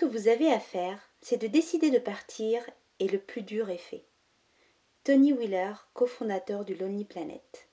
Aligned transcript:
que 0.00 0.06
vous 0.06 0.28
avez 0.28 0.50
à 0.50 0.58
faire, 0.58 0.98
c'est 1.20 1.36
de 1.36 1.46
décider 1.46 1.90
de 1.90 1.98
partir 1.98 2.62
et 3.00 3.06
le 3.06 3.18
plus 3.18 3.42
dur 3.42 3.68
est 3.68 3.76
fait. 3.76 4.06
Tony 5.04 5.34
Wheeler, 5.34 5.72
cofondateur 5.92 6.64
du 6.64 6.74
Lonely 6.74 7.04
Planet. 7.04 7.68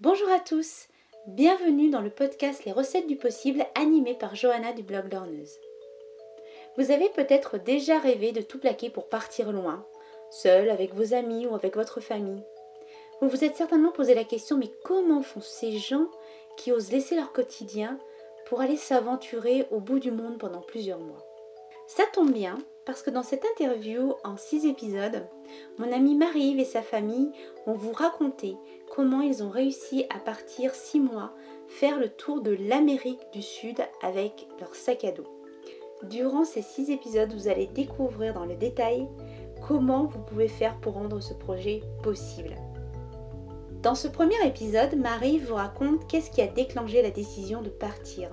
Bonjour 0.00 0.28
à 0.30 0.40
tous, 0.40 0.88
bienvenue 1.28 1.90
dans 1.90 2.00
le 2.00 2.10
podcast 2.10 2.64
Les 2.64 2.72
recettes 2.72 3.06
du 3.06 3.14
possible 3.14 3.64
animé 3.76 4.14
par 4.14 4.34
Johanna 4.34 4.72
du 4.72 4.82
blog 4.82 5.08
Dorneuse. 5.10 5.54
Vous 6.76 6.90
avez 6.90 7.08
peut-être 7.10 7.56
déjà 7.56 8.00
rêvé 8.00 8.32
de 8.32 8.42
tout 8.42 8.58
plaquer 8.58 8.90
pour 8.90 9.08
partir 9.08 9.52
loin, 9.52 9.86
seul, 10.32 10.68
avec 10.70 10.92
vos 10.92 11.14
amis 11.14 11.46
ou 11.46 11.54
avec 11.54 11.76
votre 11.76 12.00
famille. 12.00 12.42
Vous 13.20 13.28
vous 13.28 13.44
êtes 13.44 13.54
certainement 13.54 13.92
posé 13.92 14.16
la 14.16 14.24
question 14.24 14.56
mais 14.56 14.72
comment 14.82 15.22
font 15.22 15.40
ces 15.40 15.78
gens 15.78 16.08
qui 16.56 16.72
osent 16.72 16.90
laisser 16.90 17.14
leur 17.14 17.32
quotidien 17.32 17.96
pour 18.46 18.60
aller 18.60 18.76
s'aventurer 18.76 19.68
au 19.70 19.78
bout 19.78 20.00
du 20.00 20.10
monde 20.10 20.38
pendant 20.38 20.62
plusieurs 20.62 20.98
mois? 20.98 21.27
Ça 21.88 22.04
tombe 22.12 22.32
bien 22.32 22.58
parce 22.84 23.00
que 23.02 23.08
dans 23.08 23.22
cette 23.22 23.46
interview 23.56 24.12
en 24.22 24.36
six 24.36 24.66
épisodes, 24.66 25.26
mon 25.78 25.90
ami 25.90 26.16
Marie-Yves 26.16 26.60
et 26.60 26.66
sa 26.66 26.82
famille 26.82 27.32
vont 27.66 27.72
vous 27.72 27.92
raconter 27.92 28.56
comment 28.94 29.22
ils 29.22 29.42
ont 29.42 29.48
réussi 29.48 30.04
à 30.14 30.18
partir 30.18 30.74
six 30.74 31.00
mois 31.00 31.32
faire 31.66 31.98
le 31.98 32.10
tour 32.10 32.42
de 32.42 32.50
l'Amérique 32.50 33.32
du 33.32 33.40
Sud 33.40 33.78
avec 34.02 34.46
leur 34.60 34.74
sac 34.74 35.02
à 35.04 35.12
dos. 35.12 35.26
Durant 36.02 36.44
ces 36.44 36.60
six 36.60 36.90
épisodes, 36.90 37.32
vous 37.32 37.48
allez 37.48 37.68
découvrir 37.68 38.34
dans 38.34 38.44
le 38.44 38.54
détail 38.54 39.08
comment 39.66 40.04
vous 40.04 40.20
pouvez 40.20 40.48
faire 40.48 40.78
pour 40.80 40.92
rendre 40.92 41.20
ce 41.20 41.32
projet 41.32 41.80
possible. 42.02 42.54
Dans 43.82 43.94
ce 43.94 44.08
premier 44.08 44.46
épisode, 44.46 44.94
Marie 44.94 45.38
vous 45.38 45.54
raconte 45.54 46.06
qu'est-ce 46.06 46.30
qui 46.30 46.42
a 46.42 46.48
déclenché 46.48 47.00
la 47.00 47.10
décision 47.10 47.62
de 47.62 47.70
partir, 47.70 48.28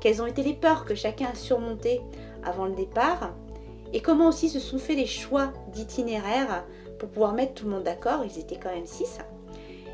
quelles 0.00 0.22
ont 0.22 0.26
été 0.26 0.44
les 0.44 0.54
peurs 0.54 0.84
que 0.84 0.94
chacun 0.94 1.30
a 1.32 1.34
surmontées 1.34 2.00
avant 2.46 2.64
le 2.64 2.74
départ, 2.74 3.32
et 3.92 4.00
comment 4.00 4.28
aussi 4.28 4.48
se 4.48 4.60
sont 4.60 4.78
faits 4.78 4.96
les 4.96 5.06
choix 5.06 5.52
d'itinéraire 5.72 6.64
pour 6.98 7.08
pouvoir 7.08 7.32
mettre 7.32 7.54
tout 7.54 7.66
le 7.66 7.72
monde 7.72 7.84
d'accord, 7.84 8.24
ils 8.24 8.38
étaient 8.38 8.58
quand 8.58 8.72
même 8.72 8.86
six. 8.86 9.18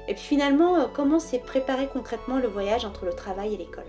Et 0.09 0.15
puis 0.15 0.23
finalement, 0.23 0.77
euh, 0.77 0.87
comment 0.93 1.19
s'est 1.19 1.39
préparé 1.39 1.89
concrètement 1.89 2.39
le 2.39 2.49
voyage 2.49 2.85
entre 2.85 3.05
le 3.05 3.13
travail 3.13 3.55
et 3.55 3.57
l'école? 3.57 3.85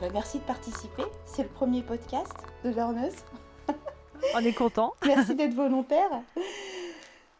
Ben, 0.00 0.10
merci 0.12 0.38
de 0.38 0.44
participer, 0.44 1.04
c'est 1.24 1.42
le 1.42 1.48
premier 1.48 1.82
podcast 1.82 2.32
de 2.64 2.70
Learneuse. 2.70 3.14
On 4.34 4.38
est 4.40 4.52
content. 4.52 4.94
merci 5.06 5.34
d'être 5.34 5.54
volontaire. 5.54 6.10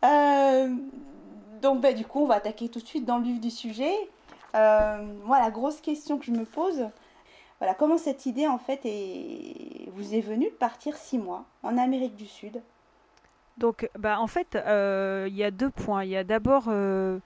Euh, 0.04 0.68
donc 1.60 1.80
bah, 1.80 1.92
du 1.92 2.04
coup, 2.04 2.24
on 2.24 2.26
va 2.26 2.34
attaquer 2.34 2.68
tout 2.68 2.80
de 2.80 2.86
suite 2.86 3.04
dans 3.04 3.18
le 3.18 3.24
vif 3.24 3.40
du 3.40 3.50
sujet. 3.50 3.94
Euh, 4.54 4.98
moi, 5.24 5.40
la 5.40 5.50
grosse 5.50 5.80
question 5.80 6.18
que 6.18 6.24
je 6.24 6.32
me 6.32 6.44
pose, 6.44 6.86
voilà, 7.62 7.76
comment 7.76 7.96
cette 7.96 8.26
idée 8.26 8.48
en 8.48 8.58
fait 8.58 8.80
est... 8.82 9.88
vous 9.94 10.16
est 10.16 10.20
venue 10.20 10.46
de 10.46 10.54
partir 10.54 10.96
six 10.96 11.16
mois 11.16 11.44
en 11.62 11.78
Amérique 11.78 12.16
du 12.16 12.26
Sud? 12.26 12.60
Donc, 13.56 13.88
bah, 13.96 14.18
en 14.18 14.26
fait, 14.26 14.56
euh, 14.56 15.26
il 15.28 15.36
y 15.36 15.44
a 15.44 15.52
deux 15.52 15.70
points. 15.70 16.02
Il 16.02 16.10
y 16.10 16.16
a 16.16 16.24
d'abord 16.24 16.64
euh, 16.66 17.20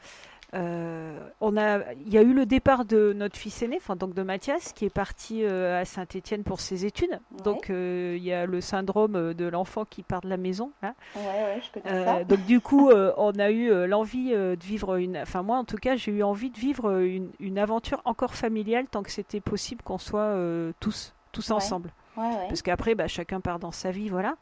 euh, 0.54 1.28
on 1.40 1.56
a, 1.56 1.92
il 1.94 2.12
y 2.12 2.18
a 2.18 2.22
eu 2.22 2.32
le 2.32 2.46
départ 2.46 2.84
de 2.84 3.12
notre 3.14 3.36
fils 3.36 3.62
aîné, 3.62 3.76
enfin 3.78 3.96
donc 3.96 4.14
de 4.14 4.22
Mathias, 4.22 4.72
qui 4.72 4.84
est 4.84 4.90
parti 4.90 5.42
euh, 5.42 5.80
à 5.80 5.84
Saint-Étienne 5.84 6.44
pour 6.44 6.60
ses 6.60 6.86
études. 6.86 7.18
Donc 7.44 7.70
euh, 7.70 8.14
il 8.16 8.24
y 8.24 8.32
a 8.32 8.46
le 8.46 8.60
syndrome 8.60 9.34
de 9.34 9.46
l'enfant 9.46 9.84
qui 9.84 10.02
part 10.02 10.20
de 10.20 10.28
la 10.28 10.36
maison. 10.36 10.70
Hein. 10.82 10.94
Ouais, 11.16 11.22
ouais, 11.22 11.62
je 11.62 11.80
connais 11.80 12.04
ça. 12.04 12.24
Donc 12.24 12.44
du 12.46 12.60
coup, 12.60 12.90
on 13.16 13.32
a 13.38 13.50
eu 13.50 13.86
l'envie 13.86 14.32
de 14.32 14.64
vivre 14.64 14.96
une, 14.96 15.18
enfin 15.18 15.42
moi 15.42 15.58
en 15.58 15.64
tout 15.64 15.78
cas, 15.78 15.96
j'ai 15.96 16.12
eu 16.12 16.22
envie 16.22 16.50
de 16.50 16.58
vivre 16.58 17.00
une, 17.00 17.30
une, 17.40 17.58
aventure 17.58 18.02
encore 18.04 18.34
familiale 18.34 18.86
tant 18.90 19.02
que 19.02 19.10
c'était 19.10 19.40
possible 19.40 19.82
qu'on 19.82 19.98
soit 19.98 20.36
tous, 20.80 21.14
tous 21.32 21.50
ensemble. 21.50 21.90
Parce 22.14 22.62
qu'après, 22.62 22.94
bah, 22.94 23.08
chacun 23.08 23.40
part 23.40 23.58
dans 23.58 23.72
sa 23.72 23.90
vie, 23.90 24.08
voilà. 24.08 24.36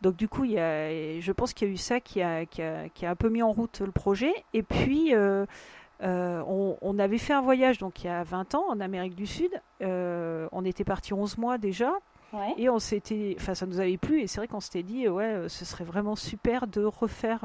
Donc 0.00 0.16
du 0.16 0.28
coup, 0.28 0.44
il 0.44 0.52
y 0.52 0.58
a, 0.58 1.20
je 1.20 1.32
pense 1.32 1.52
qu'il 1.52 1.68
y 1.68 1.70
a 1.70 1.74
eu 1.74 1.76
ça 1.76 2.00
qui 2.00 2.22
a, 2.22 2.46
qui, 2.46 2.62
a, 2.62 2.88
qui 2.88 3.06
a, 3.06 3.10
un 3.10 3.16
peu 3.16 3.28
mis 3.28 3.42
en 3.42 3.52
route 3.52 3.80
le 3.80 3.92
projet. 3.92 4.32
Et 4.54 4.62
puis, 4.62 5.14
euh, 5.14 5.44
euh, 6.02 6.42
on, 6.46 6.78
on, 6.80 6.98
avait 6.98 7.18
fait 7.18 7.34
un 7.34 7.42
voyage 7.42 7.76
donc 7.78 8.04
il 8.04 8.06
y 8.06 8.10
a 8.10 8.22
20 8.22 8.54
ans 8.54 8.64
en 8.68 8.80
Amérique 8.80 9.14
du 9.14 9.26
Sud. 9.26 9.50
Euh, 9.82 10.48
on 10.52 10.64
était 10.64 10.84
parti 10.84 11.12
11 11.12 11.38
mois 11.38 11.58
déjà. 11.58 11.92
Ouais. 12.32 12.54
Et 12.56 12.70
on 12.70 12.78
s'était, 12.78 13.36
enfin 13.38 13.54
ça 13.54 13.66
nous 13.66 13.80
avait 13.80 13.98
plu 13.98 14.20
et 14.20 14.28
c'est 14.28 14.38
vrai 14.38 14.46
qu'on 14.46 14.60
s'était 14.60 14.84
dit 14.84 15.08
ouais 15.08 15.48
ce 15.48 15.64
serait 15.64 15.82
vraiment 15.82 16.14
super 16.14 16.68
de 16.68 16.84
refaire 16.84 17.40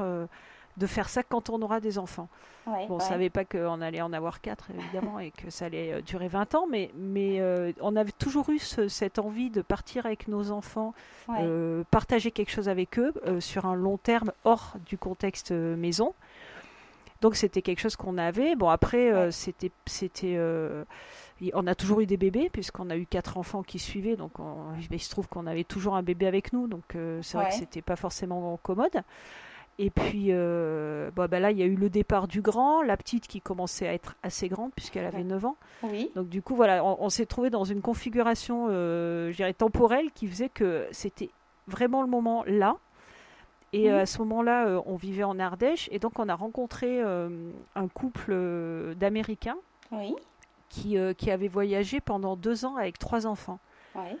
de 0.76 0.86
faire 0.86 1.08
ça 1.08 1.22
quand 1.22 1.50
on 1.50 1.60
aura 1.62 1.80
des 1.80 1.98
enfants. 1.98 2.28
Ouais, 2.66 2.86
bon, 2.88 2.94
on 2.94 2.98
ouais. 2.98 3.04
ne 3.04 3.08
savait 3.08 3.30
pas 3.30 3.44
qu'on 3.44 3.80
allait 3.80 4.02
en 4.02 4.12
avoir 4.12 4.40
quatre, 4.40 4.70
évidemment, 4.70 5.18
et 5.20 5.30
que 5.30 5.50
ça 5.50 5.66
allait 5.66 6.02
durer 6.02 6.28
20 6.28 6.54
ans, 6.54 6.66
mais, 6.70 6.90
mais 6.96 7.40
euh, 7.40 7.72
on 7.80 7.94
avait 7.96 8.12
toujours 8.12 8.50
eu 8.50 8.58
ce, 8.58 8.88
cette 8.88 9.18
envie 9.18 9.50
de 9.50 9.62
partir 9.62 10.04
avec 10.04 10.26
nos 10.28 10.50
enfants, 10.50 10.92
ouais. 11.28 11.38
euh, 11.42 11.84
partager 11.90 12.30
quelque 12.30 12.50
chose 12.50 12.68
avec 12.68 12.98
eux 12.98 13.12
euh, 13.26 13.40
sur 13.40 13.66
un 13.66 13.74
long 13.74 13.98
terme 13.98 14.32
hors 14.44 14.74
du 14.86 14.98
contexte 14.98 15.52
euh, 15.52 15.76
maison. 15.76 16.14
Donc 17.22 17.36
c'était 17.36 17.62
quelque 17.62 17.80
chose 17.80 17.96
qu'on 17.96 18.18
avait. 18.18 18.56
Bon, 18.56 18.68
après, 18.68 19.12
euh, 19.12 19.30
c'était... 19.30 19.70
c'était 19.86 20.36
on 21.52 21.66
a 21.66 21.74
toujours 21.74 22.00
eu 22.00 22.06
des 22.06 22.16
bébés, 22.16 22.48
puisqu'on 22.50 22.88
a 22.90 22.96
eu 22.96 23.06
quatre 23.06 23.36
enfants 23.36 23.62
qui 23.62 23.78
suivaient, 23.78 24.16
donc 24.16 24.38
on, 24.38 24.56
il 24.90 25.00
se 25.00 25.10
trouve 25.10 25.28
qu'on 25.28 25.46
avait 25.46 25.64
toujours 25.64 25.94
un 25.94 26.02
bébé 26.02 26.26
avec 26.26 26.52
nous, 26.52 26.66
donc 26.66 26.94
euh, 26.94 27.20
c'est 27.22 27.36
vrai 27.36 27.50
que 27.50 27.54
c'était 27.54 27.82
pas 27.82 27.96
forcément 27.96 28.58
commode. 28.62 29.02
Et 29.78 29.90
puis 29.90 30.28
euh, 30.30 31.10
bah 31.14 31.26
là, 31.38 31.50
il 31.50 31.58
y 31.58 31.62
a 31.62 31.66
eu 31.66 31.74
le 31.76 31.90
départ 31.90 32.28
du 32.28 32.40
grand, 32.40 32.80
la 32.80 32.96
petite 32.96 33.26
qui 33.26 33.42
commençait 33.42 33.86
à 33.86 33.92
être 33.92 34.14
assez 34.22 34.48
grande 34.48 34.72
puisqu'elle 34.74 35.04
avait 35.04 35.22
9 35.22 35.44
ans. 35.44 35.56
Oui. 35.82 36.10
Donc 36.14 36.28
du 36.30 36.40
coup, 36.40 36.54
voilà, 36.56 36.82
on, 36.82 36.96
on 37.00 37.08
s'est 37.10 37.26
trouvé 37.26 37.50
dans 37.50 37.64
une 37.64 37.82
configuration, 37.82 38.68
euh, 38.70 39.30
je 39.32 39.36
dirais, 39.36 39.52
temporelle 39.52 40.10
qui 40.12 40.26
faisait 40.28 40.48
que 40.48 40.86
c'était 40.92 41.28
vraiment 41.66 42.00
le 42.00 42.08
moment 42.08 42.42
là. 42.46 42.76
Et 43.74 43.88
Mhm. 43.90 43.94
euh, 43.94 44.00
à 44.02 44.06
ce 44.06 44.18
moment-là, 44.20 44.66
euh, 44.66 44.80
on 44.86 44.96
vivait 44.96 45.24
en 45.24 45.38
Ardèche 45.38 45.90
et 45.92 45.98
donc 45.98 46.18
on 46.18 46.28
a 46.30 46.34
rencontré 46.34 47.02
un 47.02 47.88
couple 47.92 48.94
d'Américains 48.96 49.58
Oui. 49.92 50.14
qui, 50.70 50.96
qui 51.18 51.30
avait 51.30 51.48
voyagé 51.48 52.00
pendant 52.00 52.36
deux 52.36 52.64
ans 52.64 52.76
avec 52.76 52.98
trois 52.98 53.26
enfants 53.26 53.58
Ouais. 53.94 54.16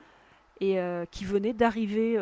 Et 0.60 0.78
qui 1.10 1.24
venaient 1.24 1.52
d'arriver 1.52 2.18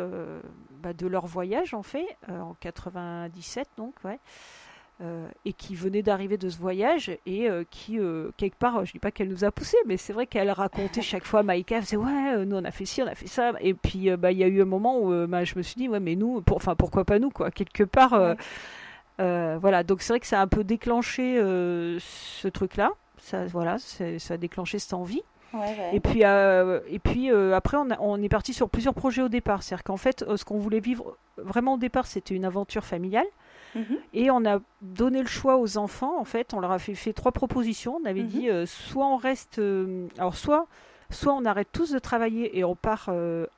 bah, 0.81 0.93
de 0.93 1.07
leur 1.07 1.25
voyage 1.25 1.73
en 1.73 1.83
fait 1.83 2.05
en 2.29 2.55
97 2.59 3.67
donc 3.77 3.93
ouais 4.03 4.19
Euh, 5.01 5.27
et 5.43 5.51
qui 5.51 5.75
venaient 5.75 6.01
d'arriver 6.03 6.37
de 6.37 6.47
ce 6.47 6.57
voyage 6.57 7.11
et 7.25 7.49
euh, 7.49 7.65
qui 7.69 7.99
euh, 7.99 8.31
quelque 8.37 8.55
part 8.57 8.85
je 8.85 8.93
dis 8.93 8.99
pas 8.99 9.11
qu'elle 9.11 9.27
nous 9.27 9.43
a 9.43 9.51
poussé 9.51 9.75
mais 9.85 9.97
c'est 9.97 10.13
vrai 10.13 10.25
qu'elle 10.25 10.49
racontait 10.49 11.01
chaque 11.01 11.25
fois 11.25 11.43
Maïka 11.43 11.75
elle 11.75 11.83
faisait 11.83 11.97
ouais 11.97 12.35
euh, 12.37 12.45
nous 12.45 12.55
on 12.55 12.63
a 12.63 12.71
fait 12.71 12.85
ci 12.85 13.01
on 13.03 13.05
a 13.07 13.13
fait 13.13 13.27
ça 13.27 13.51
et 13.59 13.73
puis 13.73 14.09
bah 14.15 14.31
il 14.31 14.37
y 14.37 14.43
a 14.45 14.47
eu 14.47 14.61
un 14.61 14.65
moment 14.65 14.97
où 15.01 15.27
bah, 15.27 15.43
je 15.43 15.55
me 15.57 15.63
suis 15.63 15.75
dit 15.75 15.89
ouais 15.89 15.99
mais 15.99 16.15
nous 16.15 16.41
pour 16.41 16.55
enfin 16.55 16.75
pourquoi 16.75 17.03
pas 17.03 17.19
nous 17.19 17.29
quoi 17.29 17.51
quelque 17.51 17.83
part 17.83 18.13
Ouais. 19.19 19.57
voilà 19.57 19.83
donc 19.83 20.01
c'est 20.01 20.13
vrai 20.13 20.21
que 20.21 20.27
ça 20.27 20.39
a 20.39 20.43
un 20.43 20.47
peu 20.47 20.63
déclenché 20.63 21.35
ce 21.41 22.47
truc 22.47 22.77
là 22.77 22.91
ça 23.17 23.45
voilà 23.47 23.77
ça 23.79 24.33
a 24.33 24.37
déclenché 24.37 24.79
cette 24.79 24.93
envie 24.93 25.23
Ouais, 25.53 25.59
ouais. 25.59 25.91
et 25.93 25.99
puis, 25.99 26.25
euh, 26.25 26.79
et 26.87 26.99
puis 26.99 27.31
euh, 27.31 27.55
après, 27.55 27.77
on, 27.77 27.89
a- 27.91 27.99
on 27.99 28.21
est 28.21 28.29
parti 28.29 28.53
sur 28.53 28.69
plusieurs 28.69 28.93
projets 28.93 29.21
au 29.21 29.29
départ. 29.29 29.63
C'est-à-dire 29.63 29.83
qu'en 29.83 29.97
fait, 29.97 30.23
euh, 30.23 30.35
ce 30.37 30.43
qu'on 30.45 30.57
voulait 30.57 30.79
vivre 30.81 31.17
vraiment 31.37 31.75
au 31.75 31.77
départ, 31.77 32.07
c'était 32.07 32.35
une 32.35 32.45
aventure 32.45 32.83
familiale. 32.83 33.27
Mhm. 33.75 33.97
Et 34.13 34.31
on 34.31 34.45
a 34.45 34.59
donné 34.81 35.21
le 35.21 35.27
choix 35.27 35.57
aux 35.57 35.77
enfants. 35.77 36.17
En 36.19 36.23
fait, 36.25 36.53
on 36.53 36.59
leur 36.59 36.71
a 36.71 36.79
fait, 36.79 36.95
fait 36.95 37.13
trois 37.13 37.31
propositions. 37.31 37.99
On 38.01 38.05
avait 38.05 38.21
Mhm. 38.23 38.27
dit 38.27 38.49
euh, 38.49 38.65
soit 38.65 39.05
on 39.05 39.17
reste. 39.17 39.59
alors, 40.17 40.35
soit, 40.35 40.67
soit 41.09 41.33
on 41.33 41.45
arrête 41.45 41.69
tous 41.71 41.91
de 41.91 41.99
travailler 41.99 42.57
et 42.57 42.63
on 42.63 42.75
part 42.75 43.09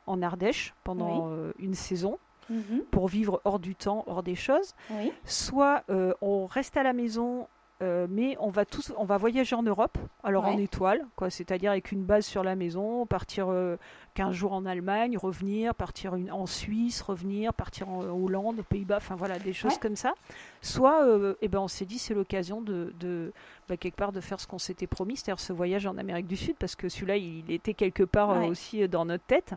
en 0.07 0.21
Ardèche 0.21 0.73
pendant 0.83 1.31
une 1.59 1.73
saison 1.73 2.17
Mhm. 2.49 2.81
pour 2.91 3.07
vivre 3.09 3.41
hors 3.43 3.59
du 3.59 3.75
temps, 3.75 4.03
hors 4.07 4.23
des 4.23 4.35
choses. 4.35 4.73
Oui. 4.91 5.11
Soit 5.25 5.83
on 6.21 6.45
reste 6.45 6.77
à 6.77 6.83
la 6.83 6.93
maison. 6.93 7.47
Euh, 7.83 8.07
mais 8.09 8.35
on 8.39 8.49
va 8.49 8.65
tous, 8.65 8.91
on 8.97 9.05
va 9.05 9.17
voyager 9.17 9.55
en 9.55 9.61
Europe, 9.63 9.97
alors 10.23 10.45
en 10.45 10.57
étoile, 10.57 11.05
quoi, 11.15 11.29
c'est-à-dire 11.29 11.69
avec 11.71 11.91
une 11.91 12.03
base 12.03 12.25
sur 12.25 12.43
la 12.43 12.55
maison, 12.55 13.05
partir 13.05 13.47
euh, 13.49 13.77
15 14.15 14.33
jours 14.33 14.53
en 14.53 14.65
Allemagne, 14.65 15.15
revenir, 15.17 15.75
partir 15.75 16.16
une- 16.16 16.31
en 16.31 16.47
Suisse, 16.47 17.02
revenir, 17.02 17.53
partir 17.53 17.87
en 17.90 18.02
Hollande, 18.03 18.59
aux 18.59 18.63
Pays-Bas, 18.63 18.97
enfin 18.97 19.16
voilà, 19.16 19.37
des 19.37 19.53
choses 19.53 19.73
Ouais. 19.73 19.79
comme 19.79 19.96
ça. 19.96 20.13
Soit, 20.61 21.03
euh, 21.05 21.35
eh 21.41 21.47
ben, 21.47 21.59
on 21.59 21.67
s'est 21.67 21.85
dit 21.85 21.99
c'est 21.99 22.16
l'occasion 22.16 22.61
de, 22.61 22.93
de 22.99 23.31
bah, 23.69 23.78
quelque 23.78 23.96
part 23.97 24.11
de 24.11 24.22
faire 24.22 24.40
ce 24.40 24.47
qu'on 24.47 24.57
s'était 24.59 24.87
promis, 24.87 25.16
c'est-à-dire 25.17 25.40
ce 25.40 25.53
voyage 25.53 25.85
en 25.85 25.97
Amérique 25.97 26.28
du 26.28 26.37
Sud, 26.37 26.55
parce 26.57 26.75
que 26.75 26.90
celui-là, 26.90 27.17
il 27.17 27.52
était 27.52 27.75
quelque 27.75 28.03
part 28.03 28.31
euh, 28.31 28.40
Ouais. 28.40 28.49
aussi 28.49 28.81
euh, 28.81 28.87
dans 28.87 29.05
notre 29.05 29.25
tête. 29.25 29.53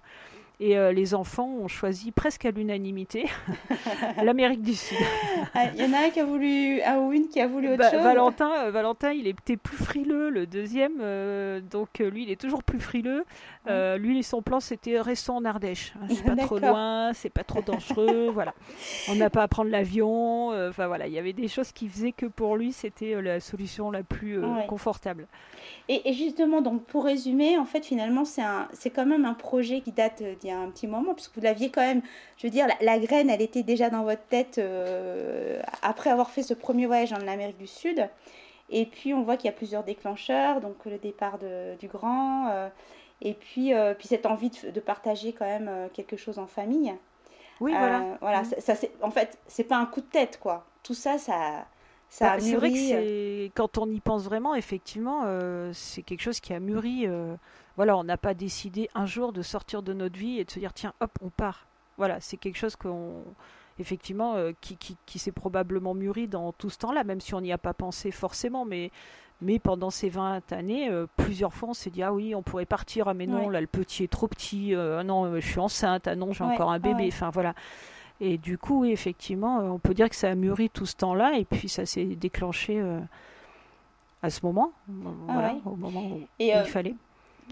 Et 0.62 0.76
euh, 0.76 0.92
les 0.92 1.14
enfants 1.14 1.48
ont 1.48 1.68
choisi 1.68 2.12
presque 2.12 2.44
à 2.44 2.50
l'unanimité 2.50 3.26
l'Amérique 4.22 4.62
du 4.62 4.74
Sud. 4.74 4.98
Ah, 5.54 5.64
Il 5.74 5.80
y 5.80 5.84
en 5.84 5.92
a 5.94 6.06
un 6.06 6.10
qui 6.10 6.20
a 6.20 6.24
voulu, 6.24 6.80
ou 6.98 7.12
une 7.12 7.28
qui 7.28 7.40
a 7.40 7.46
voulu 7.48 7.68
autre 7.68 7.78
Bah, 7.78 7.90
chose? 7.90 8.02
Valentin, 8.02 8.52
euh, 8.66 8.70
Valentin, 8.70 9.10
il 9.12 9.26
était 9.26 9.56
plus 9.56 9.76
frileux, 9.76 10.28
le 10.30 10.46
deuxième, 10.46 11.00
euh, 11.00 11.60
donc 11.60 11.98
lui, 11.98 12.22
il 12.24 12.30
est 12.30 12.40
toujours 12.40 12.62
plus 12.62 12.78
frileux. 12.78 13.24
Euh, 13.68 13.96
lui, 13.96 14.22
son 14.22 14.42
plan, 14.42 14.60
c'était 14.60 15.00
restons 15.00 15.36
en 15.36 15.44
Ardèche. 15.44 15.94
hein, 16.00 16.06
C'est 16.10 16.24
pas 16.24 16.36
trop 16.46 16.58
loin, 16.58 17.12
c'est 17.14 17.30
pas 17.30 17.42
trop 17.42 17.62
dangereux, 17.62 18.30
voilà. 18.32 18.54
On 19.08 19.14
n'a 19.16 19.30
pas 19.30 19.42
à 19.42 19.48
prendre 19.48 19.70
l'avion. 19.70 20.48
Enfin 20.68 20.86
voilà, 20.86 21.06
il 21.06 21.12
y 21.14 21.18
avait 21.18 21.32
des 21.32 21.48
choses 21.48 21.72
qui 21.72 21.88
faisaient 21.88 22.12
que 22.12 22.26
pour 22.26 22.56
lui, 22.56 22.72
c'était 22.72 23.20
la 23.20 23.40
solution 23.40 23.90
la 23.90 24.02
plus 24.02 24.38
Ouais. 24.38 24.66
confortable. 24.68 25.26
Et, 25.88 26.08
et 26.08 26.12
justement, 26.12 26.60
donc 26.60 26.84
pour 26.84 27.04
résumer, 27.04 27.58
en 27.58 27.64
fait, 27.64 27.84
finalement, 27.84 28.24
c'est 28.24 28.90
quand 28.90 29.06
même 29.06 29.24
un 29.24 29.34
projet 29.34 29.80
qui 29.80 29.90
date 29.92 30.22
d'il 30.40 30.49
y 30.50 30.54
un 30.58 30.70
petit 30.70 30.86
moment, 30.86 31.14
puisque 31.14 31.34
vous 31.34 31.40
l'aviez 31.40 31.70
quand 31.70 31.80
même, 31.80 32.02
je 32.36 32.46
veux 32.46 32.50
dire, 32.50 32.66
la, 32.80 32.98
graine, 32.98 33.30
elle 33.30 33.42
était 33.42 33.62
déjà 33.62 33.90
dans 33.90 34.04
votre 34.04 34.24
tête 34.24 34.60
après 35.82 36.10
avoir 36.10 36.30
fait 36.30 36.42
ce 36.42 36.54
premier 36.54 36.86
voyage 36.86 37.12
en 37.12 37.26
Amérique 37.26 37.58
du 37.58 37.66
Sud. 37.66 38.08
Et 38.68 38.86
puis 38.86 39.12
on 39.14 39.22
voit 39.22 39.36
qu'il 39.36 39.46
y 39.46 39.52
a 39.52 39.56
plusieurs 39.56 39.82
déclencheurs, 39.82 40.60
donc 40.60 40.76
le 40.84 40.98
départ 40.98 41.38
de, 41.38 41.76
du 41.78 41.88
grand, 41.88 42.68
et 43.22 43.34
puis, 43.34 43.72
puis 43.98 44.08
cette 44.08 44.26
envie 44.26 44.50
de, 44.50 44.70
de, 44.70 44.80
partager 44.80 45.32
quand 45.32 45.46
même 45.46 45.88
quelque 45.92 46.16
chose 46.16 46.38
en 46.38 46.46
famille. 46.46 46.94
Oui, 47.60 47.72
voilà. 47.76 48.18
voilà, 48.20 48.42
mm. 48.42 48.54
ça, 48.58 48.74
c'est, 48.74 48.90
en 49.02 49.10
fait, 49.10 49.38
c'est 49.46 49.64
pas 49.64 49.76
un 49.76 49.86
coup 49.86 50.00
de 50.00 50.06
tête, 50.06 50.38
quoi. 50.40 50.64
Tout 50.82 50.94
ça, 50.94 51.18
ça, 51.18 51.66
ça 52.08 52.36
bah, 52.36 52.40
C'est 52.40 52.56
vrai 52.56 52.70
que 52.70 52.78
c'est, 52.78 53.52
quand 53.54 53.78
on 53.78 53.88
y 53.90 54.00
pense 54.00 54.24
vraiment, 54.24 54.54
effectivement, 54.54 55.22
euh, 55.26 55.70
c'est 55.74 56.02
quelque 56.02 56.22
chose 56.22 56.40
qui 56.40 56.54
a 56.54 56.60
mûri. 56.60 57.06
Euh, 57.06 57.36
voilà, 57.76 57.96
on 57.96 58.04
n'a 58.04 58.16
pas 58.16 58.34
décidé 58.34 58.88
un 58.94 59.06
jour 59.06 59.32
de 59.32 59.42
sortir 59.42 59.82
de 59.82 59.92
notre 59.92 60.18
vie 60.18 60.38
et 60.38 60.44
de 60.44 60.50
se 60.50 60.58
dire, 60.58 60.72
tiens, 60.72 60.92
hop, 61.00 61.10
on 61.22 61.30
part. 61.30 61.66
Voilà, 61.96 62.20
c'est 62.20 62.36
quelque 62.36 62.56
chose 62.56 62.76
qu'on 62.76 63.24
effectivement, 63.80 64.36
euh, 64.36 64.52
qui, 64.60 64.76
qui, 64.76 64.96
qui 65.06 65.18
s'est 65.18 65.32
probablement 65.32 65.94
mûri 65.94 66.28
dans 66.28 66.52
tout 66.52 66.70
ce 66.70 66.78
temps-là, 66.78 67.02
même 67.04 67.20
si 67.20 67.34
on 67.34 67.40
n'y 67.40 67.52
a 67.52 67.58
pas 67.58 67.74
pensé 67.74 68.10
forcément, 68.10 68.64
mais 68.64 68.90
mais 69.42 69.58
pendant 69.58 69.88
ces 69.88 70.10
20 70.10 70.52
années, 70.52 70.90
euh, 70.90 71.06
plusieurs 71.16 71.54
fois, 71.54 71.70
on 71.70 71.74
s'est 71.74 71.88
dit 71.88 72.02
Ah 72.02 72.12
oui, 72.12 72.34
on 72.34 72.42
pourrait 72.42 72.66
partir. 72.66 73.08
Ah, 73.08 73.14
mais 73.14 73.26
non, 73.26 73.48
là, 73.48 73.62
le 73.62 73.66
petit 73.66 74.04
est 74.04 74.12
trop 74.12 74.28
petit. 74.28 74.74
Ah 74.74 75.02
non, 75.02 75.40
je 75.40 75.46
suis 75.46 75.60
enceinte. 75.60 76.06
Ah 76.08 76.14
non, 76.14 76.34
j'ai 76.34 76.44
encore 76.44 76.70
un 76.70 76.78
bébé. 76.78 77.08
Enfin, 77.08 77.30
voilà. 77.30 77.54
Et 78.20 78.36
du 78.36 78.58
coup, 78.58 78.82
oui, 78.82 78.92
effectivement, 78.92 79.60
on 79.60 79.78
peut 79.78 79.94
dire 79.94 80.10
que 80.10 80.14
ça 80.14 80.28
a 80.28 80.34
mûri 80.34 80.68
tout 80.68 80.84
ce 80.84 80.94
temps-là. 80.96 81.38
Et 81.38 81.46
puis, 81.46 81.70
ça 81.70 81.86
s'est 81.86 82.04
déclenché 82.04 82.84
à 84.22 84.28
ce 84.28 84.44
moment. 84.44 84.72
Ah 84.90 85.32
voilà, 85.32 85.54
au 85.64 85.74
moment 85.74 86.02
où, 86.02 86.20
il 86.38 86.52
fallait. 86.66 86.94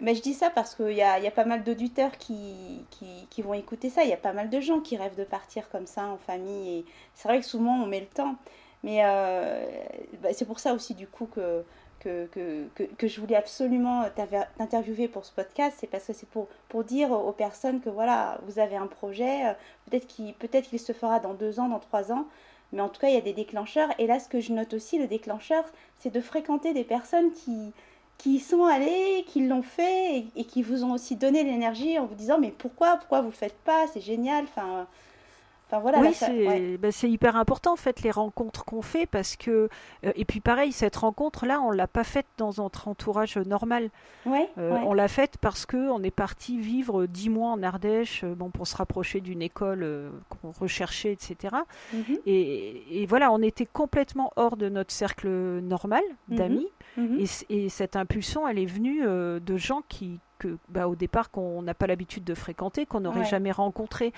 Mais 0.02 0.14
je 0.14 0.22
dis 0.22 0.34
ça 0.34 0.50
parce 0.50 0.74
qu'il 0.74 0.92
y 0.92 1.02
a, 1.02 1.18
y 1.18 1.26
a, 1.26 1.30
pas 1.30 1.44
mal 1.44 1.64
d'auditeurs 1.64 2.16
qui, 2.18 2.84
qui, 2.90 3.26
qui, 3.30 3.42
vont 3.42 3.54
écouter 3.54 3.90
ça. 3.90 4.04
Il 4.04 4.10
y 4.10 4.12
a 4.12 4.18
pas 4.18 4.32
mal 4.32 4.48
de 4.50 4.60
gens 4.60 4.80
qui 4.80 4.96
rêvent 4.96 5.16
de 5.16 5.24
partir 5.24 5.68
comme 5.70 5.86
ça 5.86 6.06
en 6.06 6.18
famille. 6.18 6.78
Et 6.78 6.84
c'est 7.14 7.28
vrai 7.28 7.40
que 7.40 7.46
souvent, 7.46 7.82
on 7.82 7.86
met 7.86 8.00
le 8.00 8.06
temps. 8.06 8.36
Mais 8.84 9.02
bah, 10.22 10.28
c'est 10.32 10.44
pour 10.44 10.60
ça 10.60 10.72
aussi, 10.72 10.94
du 10.94 11.08
coup, 11.08 11.26
que 11.26 11.64
que, 12.00 12.26
que, 12.74 12.84
que, 12.84 13.08
je 13.08 13.20
voulais 13.20 13.36
absolument 13.36 14.04
t'interviewer 14.56 15.08
pour 15.08 15.24
ce 15.24 15.32
podcast, 15.32 15.76
c'est 15.80 15.86
parce 15.86 16.06
que 16.06 16.12
c'est 16.12 16.28
pour, 16.28 16.48
pour 16.68 16.84
dire 16.84 17.10
aux 17.10 17.32
personnes 17.32 17.80
que 17.80 17.90
voilà, 17.90 18.38
vous 18.46 18.58
avez 18.58 18.76
un 18.76 18.86
projet, 18.86 19.46
euh, 19.46 19.52
peut-être 19.86 20.06
qu'il 20.06 20.34
peut 20.34 20.48
qu'il 20.48 20.78
se 20.78 20.92
fera 20.92 21.20
dans 21.20 21.34
deux 21.34 21.60
ans, 21.60 21.68
dans 21.68 21.78
trois 21.78 22.12
ans, 22.12 22.26
mais 22.72 22.80
en 22.80 22.88
tout 22.88 23.00
cas, 23.00 23.08
il 23.08 23.14
y 23.14 23.18
a 23.18 23.22
des 23.22 23.32
déclencheurs. 23.32 23.88
Et 23.98 24.06
là, 24.06 24.20
ce 24.20 24.28
que 24.28 24.40
je 24.40 24.52
note 24.52 24.74
aussi, 24.74 24.98
le 24.98 25.06
déclencheur, 25.06 25.64
c'est 25.98 26.12
de 26.12 26.20
fréquenter 26.20 26.74
des 26.74 26.84
personnes 26.84 27.32
qui, 27.32 27.72
qui 28.18 28.36
y 28.36 28.40
sont 28.40 28.64
allées, 28.64 29.24
qui 29.28 29.46
l'ont 29.46 29.62
fait 29.62 30.24
et, 30.36 30.44
qui 30.44 30.62
vous 30.62 30.84
ont 30.84 30.92
aussi 30.92 31.16
donné 31.16 31.44
l'énergie 31.44 31.98
en 31.98 32.06
vous 32.06 32.16
disant 32.16 32.38
mais 32.38 32.50
pourquoi, 32.50 32.96
pourquoi 32.96 33.20
vous 33.20 33.28
le 33.28 33.34
faites 33.34 33.58
pas, 33.64 33.86
c'est 33.92 34.00
génial. 34.00 34.44
Enfin, 34.44 34.86
voilà, 35.70 36.00
oui, 36.00 36.78
bah, 36.78 36.90
c'est 36.90 37.10
hyper 37.10 37.36
important 37.36 37.74
en 37.74 37.76
fait 37.76 38.00
les 38.00 38.10
rencontres 38.10 38.64
qu'on 38.64 38.80
fait 38.80 39.04
parce 39.04 39.36
que 39.36 39.68
euh, 40.04 40.12
et 40.16 40.24
puis 40.24 40.40
pareil 40.40 40.72
cette 40.72 40.96
rencontre 40.96 41.44
là 41.44 41.60
on 41.60 41.70
l'a 41.70 41.86
pas 41.86 42.04
faite 42.04 42.26
dans 42.38 42.52
notre 42.56 42.88
entourage 42.88 43.36
normal. 43.36 43.90
Ouais, 44.24 44.48
euh, 44.56 44.78
On 44.84 44.94
l'a 44.94 45.08
faite 45.08 45.36
parce 45.40 45.66
que 45.66 45.76
on 45.76 46.02
est 46.02 46.10
parti 46.10 46.58
vivre 46.58 47.06
dix 47.06 47.28
mois 47.28 47.50
en 47.50 47.62
Ardèche 47.62 48.24
euh, 48.24 48.34
bon 48.34 48.50
pour 48.50 48.66
se 48.66 48.76
rapprocher 48.76 49.20
d'une 49.20 49.42
école 49.42 50.10
qu'on 50.28 50.52
recherchait 50.52 51.12
etc. 51.12 51.56
Mhm. 51.92 52.18
et, 52.24 53.02
et, 53.02 53.06
voilà 53.06 53.30
on 53.30 53.42
était 53.42 53.66
complètement 53.66 54.32
hors 54.36 54.56
de 54.56 54.68
notre 54.68 54.92
cercle 54.92 55.28
normal 55.28 56.02
mhm. 56.28 56.36
d'amis 56.36 56.68
mhm. 56.96 57.18
et, 57.20 57.64
et, 57.64 57.68
cette 57.68 57.96
impulsion 57.96 58.48
elle 58.48 58.58
est 58.58 58.66
venue 58.66 59.02
de 59.02 59.56
gens 59.56 59.82
qui 59.88 60.20
que 60.38 60.56
bah, 60.68 60.88
au 60.88 60.94
départ 60.94 61.30
qu'on 61.30 61.62
n'a 61.62 61.74
pas 61.74 61.86
l'habitude 61.86 62.24
de 62.24 62.34
fréquenter, 62.34 62.86
qu'on 62.86 63.00
n'aurait 63.00 63.24
jamais 63.24 63.52
rencontré. 63.52 64.12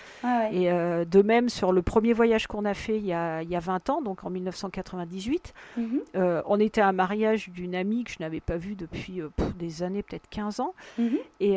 Et 0.53 0.71
euh, 0.71 1.05
de 1.05 1.23
même 1.23 1.49
sur 1.49 1.73
le 1.73 1.83
premier 1.83 2.13
voyage 2.13 2.47
qu'on 2.47 2.65
a 2.65 2.75
fait 2.75 2.99
il 2.99 3.07
y 3.07 3.13
a, 3.13 3.43
il 3.43 3.51
y 3.51 3.57
a 3.57 3.61
20 3.61 3.91
ans, 3.91 4.03
donc 4.03 4.25
en 4.25 4.31
1998, 4.31 5.55
mhm. 5.77 6.01
euh, 6.17 6.43
on 6.47 6.61
était 6.61 6.81
à 6.81 6.89
un 6.89 6.93
mariage 6.93 7.49
d'une 7.49 7.75
amie 7.75 8.05
que 8.05 8.11
je 8.13 8.19
n'avais 8.21 8.41
pas 8.41 8.57
vue 8.57 8.75
depuis 8.75 9.21
euh, 9.21 9.29
des 9.59 9.83
années, 9.83 10.03
peut-être 10.03 10.29
15 10.29 10.61
ans. 10.61 10.75
Mhm. 10.99 11.19
Et, 11.41 11.57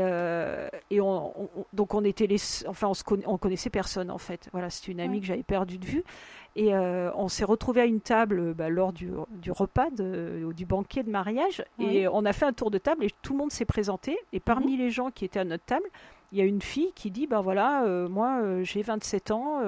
et 0.90 1.02
on, 1.02 1.34
donc 1.74 1.94
on 1.94 2.04
était 2.04 2.28
les, 2.28 2.40
enfin 2.68 2.88
on, 2.88 2.94
se 2.94 3.04
on 3.26 3.38
connaissait 3.38 3.70
personne 3.70 4.10
en 4.10 4.18
fait. 4.18 4.50
Voilà, 4.52 4.70
c'est 4.70 4.88
une 4.88 5.00
amie 5.00 5.20
que 5.20 5.26
j'avais 5.26 5.44
perdue 5.44 5.78
de 5.78 5.86
vue. 5.86 6.04
Et 6.56 6.76
euh, 6.76 7.12
on 7.16 7.30
s'est 7.30 7.46
retrouvé 7.46 7.82
à 7.82 7.86
une 7.86 8.02
table 8.02 8.54
bah, 8.54 8.70
lors 8.70 8.94
du, 8.94 9.12
du 9.30 9.52
repas, 9.52 9.90
de, 9.90 10.52
du 10.56 10.66
banquet 10.66 11.02
de 11.02 11.10
mariage. 11.10 11.64
Et 11.80 12.08
on 12.08 12.26
a 12.26 12.34
fait 12.34 12.46
un 12.46 12.54
tour 12.54 12.70
de 12.70 12.78
table 12.78 13.04
et 13.04 13.10
tout 13.24 13.34
le 13.34 13.40
monde 13.40 13.52
s'est 13.52 13.66
présenté. 13.66 14.18
Et 14.34 14.40
parmi 14.40 14.74
mhm. 14.74 14.80
les 14.80 14.90
gens 14.92 15.10
qui 15.10 15.26
étaient 15.26 15.40
à 15.40 15.46
notre 15.46 15.66
table, 15.66 15.86
il 16.32 16.38
y 16.38 16.42
a 16.42 16.46
une 16.46 16.62
fille 16.62 16.92
qui 16.94 17.10
dit 17.10 17.26
ben 17.26 17.42
voilà, 17.42 17.84
euh, 17.84 18.08
moi 18.08 18.40
euh, 18.42 18.64
j'ai 18.64 18.82
27 18.82 19.32
ans, 19.32 19.62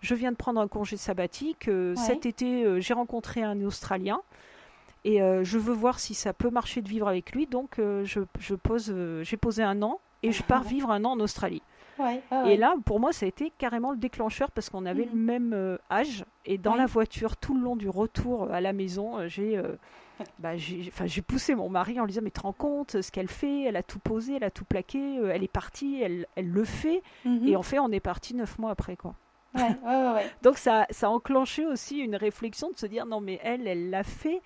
je 0.00 0.14
viens 0.14 0.30
de 0.30 0.36
prendre 0.36 0.60
un 0.60 0.68
congé 0.68 0.96
sabbatique. 0.96 1.68
Cet 1.96 2.24
été, 2.24 2.80
j'ai 2.80 2.94
rencontré 2.94 3.42
un 3.42 3.60
Australien. 3.62 4.20
Et 5.04 5.18
je 5.18 5.58
veux 5.58 5.74
voir 5.74 5.98
si 5.98 6.14
ça 6.14 6.32
peut 6.32 6.50
marcher 6.50 6.82
de 6.82 6.88
vivre 6.88 7.08
avec 7.08 7.32
lui. 7.32 7.46
Donc 7.46 7.76
je, 7.78 8.20
je 8.38 8.54
pose, 8.54 8.94
j'ai 9.22 9.36
posé 9.36 9.64
un 9.64 9.82
an 9.82 10.00
et 10.22 10.30
je 10.30 10.42
pars 10.42 10.62
vivre 10.62 10.90
un 10.90 11.04
an 11.04 11.12
en 11.12 11.20
Australie. 11.20 11.62
Et 12.46 12.56
là, 12.56 12.74
pour 12.84 13.00
moi, 13.00 13.12
ça 13.12 13.26
a 13.26 13.28
été 13.28 13.52
carrément 13.58 13.90
le 13.90 13.96
déclencheur 13.96 14.50
parce 14.50 14.70
qu'on 14.70 14.86
avait 14.86 15.04
le 15.04 15.16
mhm. 15.16 15.24
même 15.24 15.52
euh, 15.52 15.78
âge. 15.90 16.24
Et 16.44 16.58
dans 16.58 16.74
la 16.74 16.86
voiture, 16.86 17.36
tout 17.36 17.54
le 17.54 17.62
long 17.62 17.76
du 17.76 17.88
retour 17.88 18.44
euh, 18.44 18.52
à 18.52 18.60
la 18.60 18.72
maison, 18.72 19.18
euh, 19.18 19.28
j'ai 19.28 19.60
bah, 20.38 20.56
j'ai 20.56 21.22
poussé 21.22 21.54
mon 21.54 21.68
mari 21.68 22.00
en 22.00 22.04
lui 22.04 22.12
disant 22.12 22.22
Mais 22.24 22.30
te 22.30 22.40
rends 22.40 22.52
compte 22.52 23.00
ce 23.00 23.10
qu'elle 23.10 23.28
fait 23.28 23.62
Elle 23.62 23.76
a 23.76 23.82
tout 23.82 23.98
posé, 23.98 24.36
elle 24.36 24.44
a 24.44 24.50
tout 24.50 24.64
plaqué, 24.64 25.16
elle 25.16 25.42
est 25.42 25.52
partie, 25.52 26.00
elle, 26.02 26.26
elle 26.36 26.48
le 26.48 26.64
fait. 26.64 27.02
Mhm. 27.24 27.48
Et 27.48 27.56
en 27.56 27.62
fait, 27.62 27.78
on 27.78 27.90
est 27.90 28.00
parti 28.00 28.34
neuf 28.34 28.58
mois 28.58 28.70
après. 28.70 28.96
quoi. 28.96 29.14
Donc 30.42 30.58
ça, 30.58 30.86
ça 30.90 31.06
a 31.06 31.10
enclenché 31.10 31.66
aussi 31.66 31.98
une 31.98 32.16
réflexion 32.16 32.70
de 32.70 32.76
se 32.76 32.86
dire 32.86 33.06
Non, 33.06 33.20
mais 33.20 33.40
elle, 33.42 33.66
elle 33.66 33.90
l'a 33.90 34.04
fait. 34.04 34.40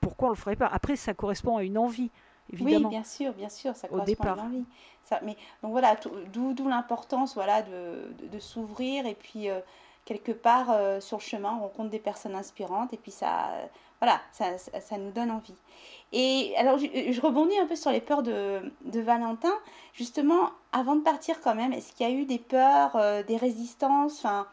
pourquoi 0.00 0.28
on 0.28 0.32
le 0.32 0.36
ferait 0.36 0.56
pas? 0.56 0.66
Après, 0.66 0.96
ça 0.96 1.14
correspond 1.14 1.56
à 1.56 1.62
une 1.62 1.78
envie. 1.78 2.10
Oui, 2.52 2.84
bien 2.84 3.04
sûr, 3.04 3.32
bien 3.32 3.48
sûr, 3.48 3.74
ça 3.74 3.88
correspond 3.88 4.24
à 4.24 4.36
l'envie. 4.36 4.64
Ça, 5.04 5.20
mais 5.22 5.36
donc 5.62 5.72
voilà, 5.72 5.96
d'où 6.32 6.68
l'importance 6.68 7.34
voilà 7.34 7.62
de, 7.62 8.12
de, 8.26 8.38
s'ouvrir 8.40 9.06
et 9.06 9.14
puis 9.14 9.48
euh, 9.48 9.60
quelque 10.04 10.32
part 10.32 10.70
euh, 10.70 11.00
sur 11.00 11.18
le 11.18 11.22
chemin 11.22 11.56
on 11.56 11.60
rencontre 11.60 11.90
des 11.90 12.00
personnes 12.00 12.34
inspirantes 12.34 12.92
et 12.92 12.96
puis 12.96 13.12
ça 13.12 13.50
voilà 14.00 14.20
ça, 14.32 14.58
ça, 14.58 14.98
nous 14.98 15.12
donne 15.12 15.30
envie. 15.30 15.54
Et 16.12 16.54
alors 16.56 16.76
je, 16.78 17.20
rebondis 17.20 17.56
un 17.58 17.66
peu 17.66 17.76
sur 17.76 17.92
les 17.92 18.00
peurs 18.00 18.24
de, 18.24 18.72
de, 18.84 19.00
Valentin. 19.00 19.54
Justement, 19.92 20.50
avant 20.72 20.96
de 20.96 21.02
partir 21.02 21.40
quand 21.40 21.54
même, 21.54 21.72
est-ce 21.72 21.92
qu'il 21.92 22.08
y 22.08 22.10
a 22.10 22.12
eu 22.12 22.24
des 22.24 22.38
peurs, 22.38 22.96
euh, 22.96 23.22
des 23.22 23.36
résistances, 23.36 24.18
enfin 24.24 24.46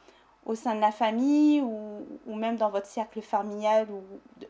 au 0.45 0.55
sein 0.55 0.75
de 0.75 0.81
la 0.81 0.91
famille 0.91 1.61
ou, 1.61 2.35
même 2.35 2.57
dans 2.57 2.69
votre 2.69 2.87
cercle 2.87 3.21
familial 3.21 3.87
ou 3.89 4.01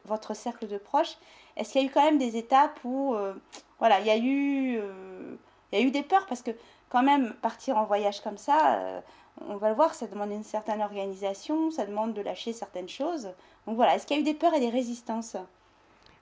votre 0.05 0.33
cercle 0.33 0.67
de 0.67 0.77
proches 0.77 1.17
est-ce 1.55 1.71
qu'il 1.71 1.81
y 1.81 1.85
a 1.85 1.87
eu 1.87 1.91
quand 1.91 2.03
même 2.03 2.17
des 2.17 2.37
étapes 2.37 2.79
où, 2.83 3.13
euh, 3.13 3.33
voilà, 3.79 3.99
il 3.99 4.07
y 4.07 4.09
a 4.09 4.17
eu, 4.17 4.77
euh, 4.79 5.35
y 5.71 5.77
a 5.77 5.81
eu 5.81 5.91
des 5.91 6.03
peurs? 6.03 6.25
Parce 6.25 6.41
que 6.41 6.51
quand 6.89 7.03
même 7.03 7.33
partir 7.41 7.77
en 7.77 7.85
voyage 7.85 8.21
comme 8.21 8.37
ça, 8.37 8.77
euh, 8.77 9.01
on 9.47 9.57
va 9.57 9.69
le 9.69 9.75
voir, 9.75 9.93
ça 9.93 10.07
demande 10.07 10.31
une 10.31 10.43
certaine 10.43 10.81
organisation, 10.81 11.71
ça 11.71 11.85
demande 11.85 12.13
de 12.13 12.21
lâcher 12.21 12.53
certaines 12.53 12.89
choses. 12.89 13.29
Donc 13.67 13.75
voilà, 13.75 13.95
est-ce 13.95 14.07
qu'il 14.07 14.15
y 14.15 14.19
a 14.19 14.21
eu 14.21 14.25
des 14.25 14.33
peurs 14.33 14.53
et 14.53 14.59
des 14.59 14.69
résistances? 14.69 15.37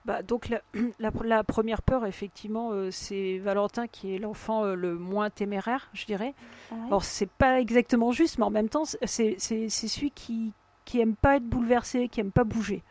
Bah, 0.04 0.22
donc 0.22 0.48
la, 0.48 0.60
la, 0.98 1.44
première 1.44 1.82
peur, 1.82 2.06
effectivement, 2.06 2.72
c'est 2.90 3.38
Valentin 3.38 3.86
qui 3.86 4.14
est 4.14 4.18
l'enfant 4.18 4.64
le 4.64 4.96
moins 4.98 5.30
téméraire, 5.30 5.88
je 5.92 6.06
dirais. 6.06 6.34
Ah 6.70 6.74
Alors 6.86 7.04
c'est 7.04 7.30
pas 7.30 7.60
exactement 7.60 8.12
juste, 8.12 8.38
mais 8.38 8.44
en 8.44 8.50
même 8.50 8.68
temps, 8.68 8.84
c'est 8.84 9.38
celui 9.38 10.10
qui 10.10 10.52
qui 10.84 11.00
aime 11.00 11.14
pas 11.14 11.36
être 11.36 11.44
bouleversé, 11.44 12.08
qui 12.08 12.20
aime 12.20 12.32
pas 12.32 12.44
bouger. 12.44 12.82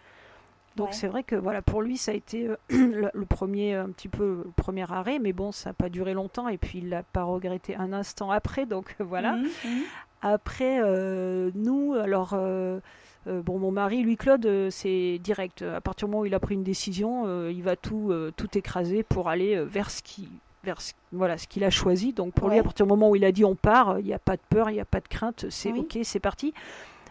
Donc 0.77 0.93
c'est 0.93 1.07
vrai 1.07 1.23
que 1.23 1.35
voilà 1.35 1.61
pour 1.61 1.81
lui 1.81 1.97
ça 1.97 2.11
a 2.11 2.13
été 2.13 2.47
euh, 2.47 2.55
le, 3.13 3.25
premier 3.25 3.75
un 3.75 3.89
petit 3.89 4.07
peu 4.07 4.43
le 4.45 4.51
premier 4.55 4.89
arrêt 4.89 5.19
mais 5.19 5.33
bon 5.33 5.51
ça 5.51 5.71
n'a 5.71 5.73
pas 5.73 5.89
duré 5.89 6.13
longtemps 6.13 6.47
et 6.47 6.57
puis 6.57 6.79
il 6.79 6.89
l'a 6.89 7.03
pas 7.03 7.23
regretté 7.23 7.75
un 7.75 7.91
instant 7.91 8.31
après 8.31 8.65
donc 8.65 8.95
voilà. 8.99 9.33
Mmh, 9.33 9.47
mmh. 9.65 9.81
Après 10.21 10.79
euh, 10.81 11.51
nous 11.55 11.93
alors 11.93 12.31
euh, 12.33 12.79
bon 13.25 13.59
mon 13.59 13.71
mari 13.71 14.03
lui 14.03 14.17
Claude 14.17 14.69
c'est 14.69 15.19
direct. 15.19 15.61
À 15.61 15.81
partir 15.81 16.07
du 16.07 16.11
moment 16.11 16.23
où 16.23 16.25
il 16.25 16.33
a 16.33 16.39
pris 16.39 16.55
une 16.55 16.63
décision 16.63 17.47
il 17.49 17.63
va 17.63 17.75
tout 17.75 18.13
tout 18.35 18.57
écraser 18.57 19.03
pour 19.03 19.29
aller 19.29 19.63
vers 19.63 19.89
ce 19.89 20.01
qui 20.01 20.29
vers 20.63 20.77
voilà 21.11 21.37
ce 21.37 21.47
qu'il 21.47 21.63
a 21.63 21.69
choisi. 21.69 22.13
Donc 22.13 22.33
pour 22.33 22.49
lui 22.49 22.59
à 22.59 22.63
partir 22.63 22.85
du 22.85 22.89
moment 22.89 23.09
où 23.09 23.15
il 23.15 23.25
a 23.25 23.31
dit 23.31 23.45
on 23.45 23.55
part 23.55 23.99
il 23.99 24.05
n'y 24.05 24.13
a 24.13 24.19
pas 24.19 24.37
de 24.37 24.41
peur 24.49 24.69
il 24.69 24.73
n'y 24.73 24.79
a 24.79 24.85
pas 24.85 24.99
de 24.99 25.07
crainte 25.07 25.45
c'est 25.49 25.71
ok 25.71 25.99
c'est 26.03 26.19
parti 26.19 26.53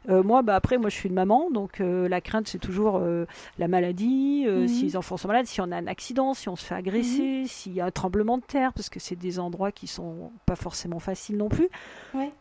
euh, 0.08 0.22
moi, 0.22 0.42
bah, 0.42 0.54
après, 0.54 0.78
moi, 0.78 0.88
je 0.88 0.94
suis 0.94 1.08
une 1.08 1.14
maman, 1.14 1.50
donc 1.50 1.80
euh, 1.80 2.08
la 2.08 2.20
crainte, 2.20 2.48
c'est 2.48 2.58
toujours 2.58 2.96
euh, 2.96 3.26
la 3.58 3.68
maladie, 3.68 4.46
mhm. 4.48 4.68
si 4.68 4.84
les 4.84 4.96
enfants 4.96 5.16
sont 5.16 5.28
malades, 5.28 5.46
si 5.46 5.60
on 5.60 5.70
a 5.70 5.76
un 5.76 5.86
accident, 5.86 6.34
si 6.34 6.48
on 6.48 6.56
se 6.56 6.64
fait 6.64 6.74
agresser, 6.74 7.40
mhm. 7.40 7.46
s'il 7.46 7.74
y 7.74 7.80
a 7.80 7.86
un 7.86 7.90
tremblement 7.90 8.38
de 8.38 8.42
terre, 8.42 8.72
parce 8.72 8.88
que 8.88 9.00
c'est 9.00 9.16
des 9.16 9.38
endroits 9.38 9.72
qui 9.72 9.86
sont 9.86 10.32
pas 10.46 10.56
forcément 10.56 10.98
faciles 10.98 11.36
non 11.36 11.48
plus. 11.48 11.68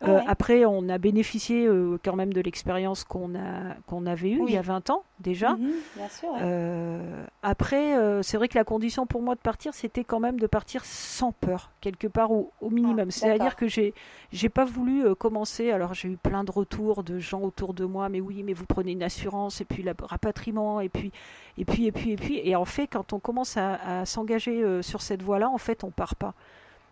Après, 0.02 0.66
on 0.66 0.88
a 0.90 0.98
bénéficié 0.98 1.68
quand 2.04 2.16
même 2.16 2.34
de 2.34 2.42
l'expérience 2.42 3.04
qu'on 3.04 3.36
a 3.36 3.76
qu'on 3.86 4.06
avait 4.06 4.30
eue 4.30 4.42
il 4.48 4.54
y 4.54 4.58
a 4.58 4.62
20 4.62 4.90
ans, 4.90 5.04
déjà. 5.20 5.56
Mhm, 5.56 7.26
après, 7.44 8.24
c'est 8.24 8.38
vrai 8.38 8.48
que 8.48 8.58
la 8.58 8.64
condition 8.64 9.06
pour 9.06 9.22
moi 9.22 9.36
de 9.36 9.40
partir, 9.40 9.74
c'était 9.74 10.04
quand 10.04 10.20
même 10.20 10.40
de 10.40 10.48
partir 10.48 10.86
sans 10.86 11.32
peur, 11.32 11.72
quelque 11.82 12.08
part 12.08 12.32
au, 12.32 12.52
minimum. 12.70 13.08
Ah, 13.08 13.12
C'est-à-dire 13.12 13.56
que 13.56 13.68
j'ai, 13.68 13.94
j'ai 14.32 14.50
pas 14.50 14.66
voulu 14.66 15.16
commencer. 15.16 15.72
Alors 15.72 15.94
j'ai 15.94 16.10
eu 16.10 16.18
plein 16.18 16.44
de 16.44 16.52
retours 16.52 17.04
de 17.04 17.20
gens 17.20 17.49
autour 17.50 17.74
de 17.74 17.86
moi, 17.86 18.10
mais 18.10 18.22
oui, 18.22 18.44
mais 18.44 18.54
vous 18.54 18.66
prenez 18.66 18.94
une 18.94 19.04
assurance 19.04 19.62
et 19.62 19.66
puis 19.66 19.84
le 19.84 19.94
rapatriement 20.02 20.80
et 20.80 20.90
puis 20.90 21.12
et 21.58 21.66
puis 21.66 21.86
et 21.88 21.92
puis 21.92 22.12
et 22.12 22.16
puis 22.16 22.42
et 22.44 22.56
en 22.56 22.66
fait, 22.66 22.88
quand 22.88 23.14
on 23.14 23.20
commence 23.20 23.58
à, 23.58 24.06
s'engager 24.06 24.82
sur 24.82 25.02
cette 25.02 25.22
voie-là, 25.22 25.50
en 25.50 25.58
fait, 25.58 25.84
on 25.84 25.92
part 25.92 26.16
pas. 26.16 26.34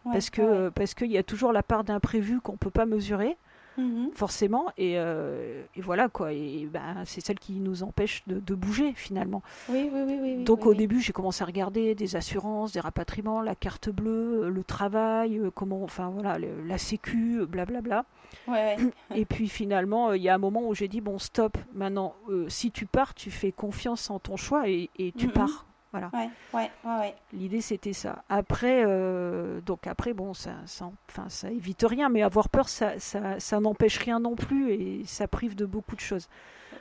parce 0.04 0.30
que 0.30 0.70
parce 0.70 0.94
qu'il 0.94 1.12
y 1.12 1.18
a 1.18 1.24
toujours 1.24 1.54
la 1.54 1.64
part 1.64 1.84
d'imprévu 1.84 2.42
qu'on 2.42 2.58
peut 2.58 2.70
pas 2.70 2.86
mesurer. 2.86 3.38
Mhm. 3.78 4.10
forcément. 4.14 4.66
Euh, 4.80 5.64
et, 5.76 5.82
voilà 5.82 6.10
quoi. 6.10 6.34
Et 6.34 6.68
ben, 6.72 7.04
c'est 7.06 7.22
celle 7.22 7.40
qui 7.40 7.54
nous 7.54 7.84
empêche 7.84 8.24
de, 8.28 8.56
bouger 8.56 8.94
finalement. 8.96 9.44
Oui, 9.70 9.90
oui, 9.94 10.18
oui. 10.20 10.44
Donc 10.44 10.66
au 10.66 10.74
début, 10.74 11.00
j'ai 11.00 11.14
commencé 11.14 11.44
à 11.44 11.46
regarder 11.46 11.94
des 11.94 12.16
assurances, 12.16 12.72
des 12.72 12.80
rapatriements, 12.80 13.42
la 13.42 13.54
carte 13.54 13.90
bleue, 13.90 14.46
euh, 14.46 14.50
le 14.50 14.64
travail, 14.64 15.38
euh, 15.38 15.52
comment, 15.52 15.84
enfin 15.84 16.10
voilà, 16.10 16.40
la 16.40 16.78
sécu, 16.80 17.46
blablabla. 17.46 18.06
Ouais, 18.48 18.78
et 19.16 19.26
puis 19.26 19.48
finalement, 19.48 20.14
il 20.14 20.24
y 20.24 20.30
a 20.30 20.34
un 20.34 20.40
moment 20.40 20.68
où 20.68 20.74
j'ai 20.74 20.88
dit 20.88 21.02
bon, 21.02 21.20
stop. 21.20 21.58
Maintenant, 21.74 22.16
si 22.48 22.72
tu 22.72 22.88
pars, 22.88 23.14
tu 23.14 23.30
fais 23.30 23.52
confiance 23.52 24.10
en 24.10 24.20
ton 24.20 24.38
choix 24.38 24.68
et, 24.68 24.90
tu 25.18 25.28
pars. 25.28 25.67
Voilà. 25.92 26.12
Ouais, 26.14 26.30
ouais, 26.54 26.70
ouais, 26.84 27.16
L'idée 27.32 27.62
c'était 27.62 27.94
ça. 27.94 28.24
Après, 28.30 28.84
euh, 28.86 29.62
donc 29.62 29.88
après 29.88 30.14
bon, 30.14 30.34
ça, 30.34 30.56
ça, 30.66 30.92
enfin, 31.10 31.30
ça 31.30 31.50
évite 31.50 31.84
rien, 31.88 32.10
mais 32.10 32.24
avoir 32.24 32.50
peur, 32.50 32.68
ça, 32.68 33.00
ça, 33.00 33.40
ça 33.40 33.60
n'empêche 33.60 33.98
rien 33.98 34.20
non 34.20 34.36
plus 34.36 34.72
et 34.72 35.06
ça 35.06 35.28
prive 35.28 35.56
de 35.56 35.66
beaucoup 35.66 35.96
de 35.96 36.02
choses. 36.02 36.28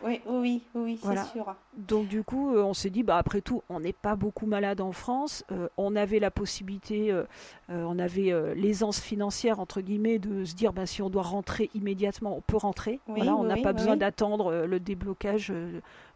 Oui, 0.04 0.20
oui, 0.26 0.62
oui, 0.74 0.98
c'est 1.02 1.24
sûr. 1.32 1.54
Donc 1.76 2.08
du 2.08 2.22
coup, 2.22 2.54
euh, 2.54 2.62
on 2.62 2.74
s'est 2.74 2.90
dit, 2.90 3.02
bah 3.02 3.16
après 3.16 3.40
tout, 3.40 3.62
on 3.68 3.80
n'est 3.80 3.92
pas 3.92 4.16
beaucoup 4.16 4.46
malade 4.46 4.80
en 4.80 4.92
France. 4.92 5.44
Euh, 5.52 5.68
on 5.76 5.94
avait 5.94 6.18
la 6.18 6.30
possibilité, 6.30 7.12
euh, 7.12 7.24
on 7.68 7.98
avait 7.98 8.32
l'aisance 8.54 9.00
financière 9.00 9.60
entre 9.60 9.80
guillemets 9.80 10.18
de 10.18 10.44
se 10.44 10.54
dire, 10.54 10.72
bah 10.72 10.86
si 10.86 11.02
on 11.02 11.10
doit 11.10 11.22
rentrer 11.22 11.70
immédiatement, 11.74 12.36
on 12.36 12.40
peut 12.40 12.56
rentrer. 12.56 13.00
voilà, 13.06 13.34
on 13.34 13.44
n'a 13.44 13.56
pas 13.56 13.72
besoin 13.72 13.96
d'attendre 13.96 14.66
le 14.66 14.80
déblocage 14.80 15.52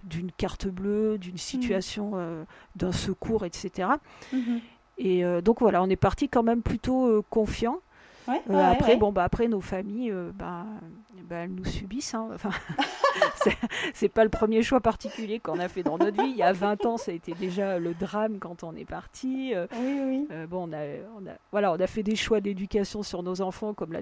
d'une 0.05 0.33
carte 0.33 0.67
bleue, 0.67 1.19
d'une 1.19 1.35
mm. 1.35 1.39
situation, 1.39 2.13
d'un 2.77 2.93
secours, 2.93 3.45
etc. 3.45 3.89
Et 4.99 5.23
mm-hmm. 5.23 5.41
donc 5.43 5.61
voilà, 5.61 5.83
on 5.83 5.89
est 5.89 5.97
parti 5.97 6.29
quand 6.29 6.43
même 6.43 6.63
plutôt 6.63 7.23
confiant. 7.31 7.81
Après, 8.29 8.97
bon, 8.97 9.13
bah, 9.13 9.25
après, 9.25 9.49
nos 9.49 9.61
familles, 9.61 10.13
bah, 10.35 10.65
bah, 11.31 11.37
elles 11.37 11.55
nous 11.55 11.65
subissent. 11.65 12.15
Hein. 12.15 12.29
Enfin, 12.35 12.51
c'est 13.95 14.09
pas 14.09 14.25
le 14.25 14.31
premier 14.31 14.63
choix 14.63 14.81
particulier 14.81 15.39
qu'on 15.39 15.61
a 15.61 15.69
fait 15.69 15.85
dans 15.85 15.97
notre 15.97 16.21
vie. 16.23 16.31
Il 16.31 16.37
y 16.37 16.43
a 16.43 16.53
20 16.53 16.87
ans, 16.87 16.97
ça 16.97 17.13
a 17.13 17.15
été 17.15 17.33
déjà 17.33 17.79
le 17.79 17.95
drame 17.95 18.39
quand 18.39 18.65
on 18.65 18.75
est 18.75 18.85
parti. 18.85 19.55
Euh, 19.55 19.67
oui, 19.79 20.01
oui. 20.05 20.29
Euh, 20.33 20.47
bon, 20.49 20.69
on 20.69 20.73
a, 20.73 20.85
on 21.17 21.27
a, 21.27 21.35
voilà, 21.53 21.73
on 21.73 21.77
a 21.77 21.87
fait 21.87 22.03
des 22.03 22.17
choix 22.17 22.41
d'éducation 22.41 23.05
sur 23.05 23.23
nos 23.23 23.41
enfants, 23.41 23.75
comme 23.75 23.93
la, 23.93 24.01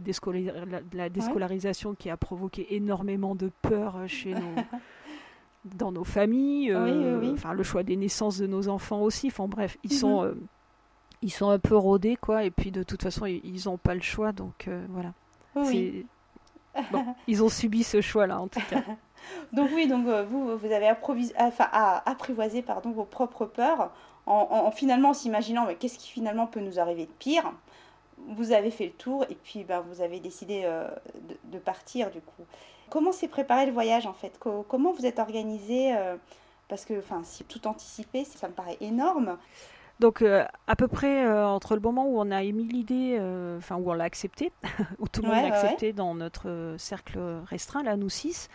la, 0.93 1.09
déscolarisation 1.11 1.95
qui 1.95 2.09
a 2.09 2.17
provoqué 2.17 2.75
énormément 2.75 3.35
de 3.35 3.51
peur 3.63 3.97
chez 4.07 4.35
nous. 4.35 4.55
dans 5.77 5.93
nos 5.93 6.05
familles, 6.05 6.73
euh, 6.73 7.33
enfin 7.35 7.53
le 7.53 7.63
choix 7.63 7.83
des 7.83 7.97
naissances 7.97 8.39
de 8.39 8.47
nos 8.47 8.69
enfants 8.69 9.03
aussi. 9.03 9.27
Enfin 9.27 9.49
bref, 9.49 9.77
ils 9.83 9.93
mhm. 9.93 9.99
sont 9.99 10.35
ils 11.23 11.33
sont 11.33 11.51
un 11.51 11.59
peu 11.59 11.77
rodés 11.77 12.17
quoi, 12.17 12.45
et 12.45 12.51
puis 12.51 12.71
de 12.71 12.83
toute 12.83 13.03
façon 13.03 13.27
ils 13.27 13.63
n'ont 13.67 13.79
pas 13.79 13.95
le 13.95 14.03
choix, 14.03 14.33
donc 14.33 14.69
voilà. 14.89 15.13
Oui. 15.57 16.07
ils 17.27 17.43
ont 17.43 17.49
subi 17.49 17.83
ce 17.83 18.01
choix-là, 18.01 18.41
en 18.41 18.49
tout 18.49 18.61
cas. 18.71 18.83
donc 19.53 19.71
oui, 19.75 19.87
donc 19.87 20.07
euh, 20.07 20.25
vous, 20.25 20.57
vous 20.57 20.73
avez 20.73 20.91
enfin, 20.91 21.69
apprivoisé 22.07 22.63
pardon, 22.63 22.91
vos 22.91 23.05
propres 23.05 23.47
peurs 23.47 23.93
en, 24.27 24.71
finalement 24.71 25.15
s'imaginant 25.15 25.65
mais 25.65 25.77
qu'est-ce 25.77 25.99
qui 25.99 26.11
finalement 26.11 26.47
peut 26.47 26.61
nous 26.61 26.79
arriver 26.79 27.07
de 27.07 27.13
pire? 27.19 27.51
Vous 28.29 28.53
avez 28.53 28.71
fait 28.71 28.87
le 28.87 28.93
tour 28.93 29.25
et 29.31 29.35
puis 29.35 29.65
ben, 29.65 29.81
vous 29.81 30.03
avez 30.03 30.21
décidé 30.21 30.63
euh, 30.65 30.87
de, 31.45 31.59
partir 31.59 32.11
du 32.11 32.21
coup. 32.21 32.43
Comment 32.91 33.13
s'est 33.13 33.29
préparé 33.29 33.65
le 33.65 33.73
voyage 33.73 34.07
en 34.07 34.13
fait? 34.13 34.39
Comment 34.39 34.93
vous 34.93 35.07
êtes 35.07 35.19
organisé 35.19 35.97
euh, 35.97 36.17
Parce 36.69 36.85
que 36.85 36.99
enfin, 36.99 37.23
si 37.25 37.45
tout 37.45 37.67
anticipé, 37.67 38.25
ça 38.25 38.49
me 38.49 38.53
paraît 38.53 38.77
énorme. 38.81 39.39
Donc 40.01 40.23
euh, 40.23 40.45
à 40.69 40.77
peu 40.77 40.87
près 40.87 41.27
euh, 41.27 41.47
entre 41.47 41.75
le 41.75 41.81
moment 41.81 42.07
où 42.07 42.21
on 42.21 42.31
a 42.31 42.43
émis 42.43 42.69
l'idée, 42.69 43.17
euh, 43.19 43.59
enfin 43.59 43.77
où 43.77 43.91
on 43.91 43.95
l'a 43.95 44.05
accepté, 44.05 44.53
où 44.99 45.09
tout 45.09 45.23
le 45.23 45.29
monde 45.29 45.37
l'a 45.37 45.55
accepté 45.55 45.93
dans 45.93 46.15
notre 46.15 46.77
cercle 46.79 47.19
restreint, 47.47 47.83
là 47.83 47.97
nous 47.97 48.09
six, 48.09 48.49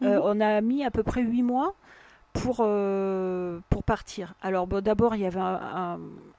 mhm. 0.00 0.20
on 0.22 0.40
a 0.40 0.60
mis 0.60 0.84
à 0.84 0.90
peu 0.90 1.02
près 1.02 1.22
huit 1.22 1.42
mois 1.42 1.74
pour, 2.32 2.56
pour 3.68 3.82
partir. 3.84 4.34
Alors 4.42 4.66
bon, 4.68 4.80
d'abord 4.82 5.16
il 5.16 5.22
y 5.22 5.26
avait 5.26 5.40
un, 5.40 5.98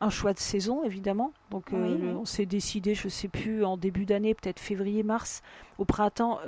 choix 0.09 0.33
de 0.33 0.39
saison 0.39 0.83
évidemment, 0.83 1.33
donc 1.51 1.71
on 1.73 2.25
s'est 2.25 2.45
décidé, 2.45 2.95
je 2.95 3.09
sais 3.09 3.27
plus, 3.27 3.65
en 3.65 3.75
début 3.75 4.05
d'année, 4.05 4.33
peut-être 4.33 4.59
février-mars, 4.59 5.41
au 5.77 5.85
printemps, 5.85 6.39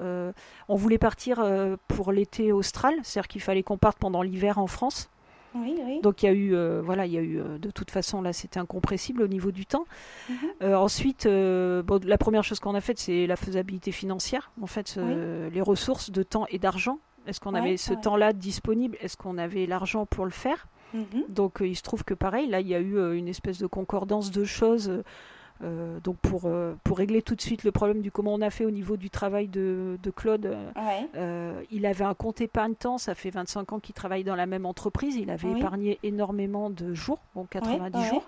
on 0.69 0.75
voulait 0.75 0.97
partir 0.97 1.43
pour 1.87 2.11
l'été 2.11 2.53
austral, 2.53 2.95
c'est-à-dire 3.03 3.27
qu'il 3.27 3.41
fallait 3.41 3.63
qu'on 3.63 3.77
parte 3.77 3.97
pendant 3.97 4.21
l'hiver 4.21 4.57
en 4.57 4.67
France. 4.67 5.09
Donc 6.01 6.23
il 6.23 6.25
y 6.25 6.29
a 6.29 6.33
eu, 6.33 6.55
euh, 6.55 6.81
voilà, 6.83 7.05
il 7.05 7.11
y 7.11 7.17
a 7.17 7.21
eu, 7.21 7.39
euh, 7.39 7.57
de 7.57 7.69
toute 7.69 7.91
façon 7.91 8.21
là, 8.21 8.33
c'était 8.33 8.59
incompressible 8.59 9.21
au 9.21 9.27
niveau 9.27 9.51
du 9.51 9.65
temps. 9.65 9.85
Mhm. 10.29 10.35
Euh, 10.63 10.75
ensuite, 10.75 11.25
bon, 11.25 11.99
la 12.05 12.17
première 12.17 12.43
chose 12.43 12.59
qu'on 12.59 12.75
a 12.75 12.81
faite, 12.81 12.99
c'est 12.99 13.27
la 13.27 13.35
faisabilité 13.35 13.91
financière. 13.91 14.51
En 14.61 14.67
fait, 14.67 14.97
les 15.51 15.61
ressources 15.61 16.11
de 16.11 16.23
temps 16.23 16.45
et 16.49 16.59
d'argent. 16.59 16.99
Est-ce 17.27 17.39
qu'on 17.39 17.53
avait 17.53 17.77
ce 17.77 17.93
temps-là 17.93 18.33
disponible? 18.33 18.97
Est-ce 19.01 19.15
qu'on 19.15 19.37
avait 19.37 19.65
l'argent 19.65 20.05
pour 20.05 20.25
le 20.25 20.31
faire? 20.31 20.67
Mhm. 20.93 21.25
Donc 21.29 21.59
il 21.61 21.75
se 21.75 21.83
trouve 21.83 22.03
que 22.03 22.13
pareil, 22.13 22.47
là, 22.49 22.59
il 22.59 22.67
y 22.67 22.75
a 22.75 22.79
eu 22.79 23.15
une 23.15 23.27
espèce 23.27 23.59
de 23.59 23.67
concordance 23.67 24.31
de 24.31 24.43
choses. 24.43 24.91
Euh, 25.63 25.99
donc 25.99 26.17
pour, 26.17 26.43
euh, 26.45 26.75
pour 26.83 26.97
régler 26.97 27.21
tout 27.21 27.35
de 27.35 27.41
suite 27.41 27.63
le 27.63 27.71
problème 27.71 28.01
du 28.01 28.11
comment 28.11 28.33
on 28.33 28.41
a 28.41 28.49
fait 28.49 28.65
au 28.65 28.71
niveau 28.71 28.97
du 28.97 29.09
travail 29.09 29.47
de, 29.47 29.97
de 30.01 30.09
Claude, 30.11 30.57
euh, 31.15 31.61
il 31.71 31.85
avait 31.85 32.03
un 32.03 32.13
compte 32.13 32.41
épargne-temps, 32.41 32.97
ça 32.97 33.15
fait 33.15 33.29
25 33.29 33.73
ans 33.73 33.79
qu'il 33.79 33.93
travaille 33.93 34.23
dans 34.23 34.35
la 34.35 34.45
même 34.45 34.65
entreprise, 34.65 35.15
il 35.15 35.29
avait 35.29 35.51
épargné 35.51 35.99
énormément 36.03 36.69
de 36.69 36.93
jours, 36.93 37.19
bon 37.35 37.45
90 37.49 38.09
jours. 38.09 38.23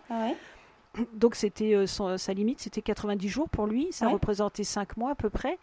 Donc 1.14 1.36
c'était 1.36 1.88
sa 1.88 2.34
limite, 2.34 2.60
c'était 2.60 2.82
90 2.82 3.28
jours 3.28 3.50
pour 3.50 3.66
lui, 3.66 3.88
ça 3.92 4.10
représentait 4.10 4.64
5 4.64 4.98
mois 4.98 5.12
à 5.12 5.16
peu 5.16 5.30
près. 5.30 5.58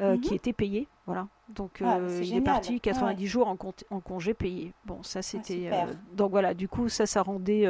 Euh, 0.00 0.16
qui 0.16 0.30
mhm. 0.30 0.36
était 0.36 0.52
payé. 0.54 0.88
Voilà. 1.04 1.28
Donc 1.50 1.82
ah, 1.84 1.98
euh, 1.98 2.20
il 2.22 2.34
est 2.34 2.40
parti 2.40 2.80
90 2.80 3.26
jours 3.26 3.48
en, 3.48 3.58
en, 3.90 4.00
congé 4.00 4.32
payé. 4.32 4.72
Bon, 4.86 5.02
ça 5.02 5.20
c'était. 5.20 5.68
Euh, 5.70 5.92
donc 6.14 6.30
voilà, 6.30 6.54
du 6.54 6.68
coup, 6.68 6.88
ça, 6.88 7.04
ça 7.04 7.22
rendait. 7.22 7.66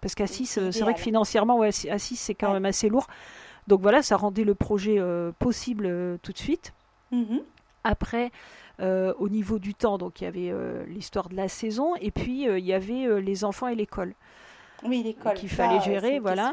parce 0.00 0.14
qu'à 0.14 0.26
6, 0.26 0.70
c'est 0.70 0.80
vrai 0.80 0.94
que 0.94 1.00
financièrement, 1.00 1.58
ouais, 1.58 1.70
à 1.90 1.98
6, 1.98 2.16
c'est 2.16 2.34
quand 2.34 2.52
même 2.52 2.64
assez 2.64 2.88
lourd. 2.88 3.06
Donc 3.68 3.82
voilà, 3.82 4.02
ça 4.02 4.16
rendait 4.16 4.44
le 4.44 4.54
projet 4.54 4.98
possible 5.38 6.18
tout 6.22 6.32
de 6.32 6.38
suite. 6.38 6.72
Mhm. 7.12 7.42
Après, 7.84 8.32
au 8.80 9.28
niveau 9.28 9.60
du 9.60 9.74
temps, 9.74 9.96
donc 9.96 10.20
il 10.20 10.24
y 10.24 10.26
avait 10.26 10.52
l'histoire 10.88 11.28
de 11.28 11.36
la 11.36 11.46
saison 11.46 11.94
et 12.00 12.10
puis 12.10 12.46
il 12.46 12.64
y 12.64 12.72
avait 12.72 13.20
les 13.20 13.44
enfants 13.44 13.68
et 13.68 13.76
l'école. 13.76 14.14
Oui. 14.84 15.16
Qu'il 15.36 15.48
fallait 15.48 15.80
gérer, 15.80 16.18
voilà. 16.18 16.52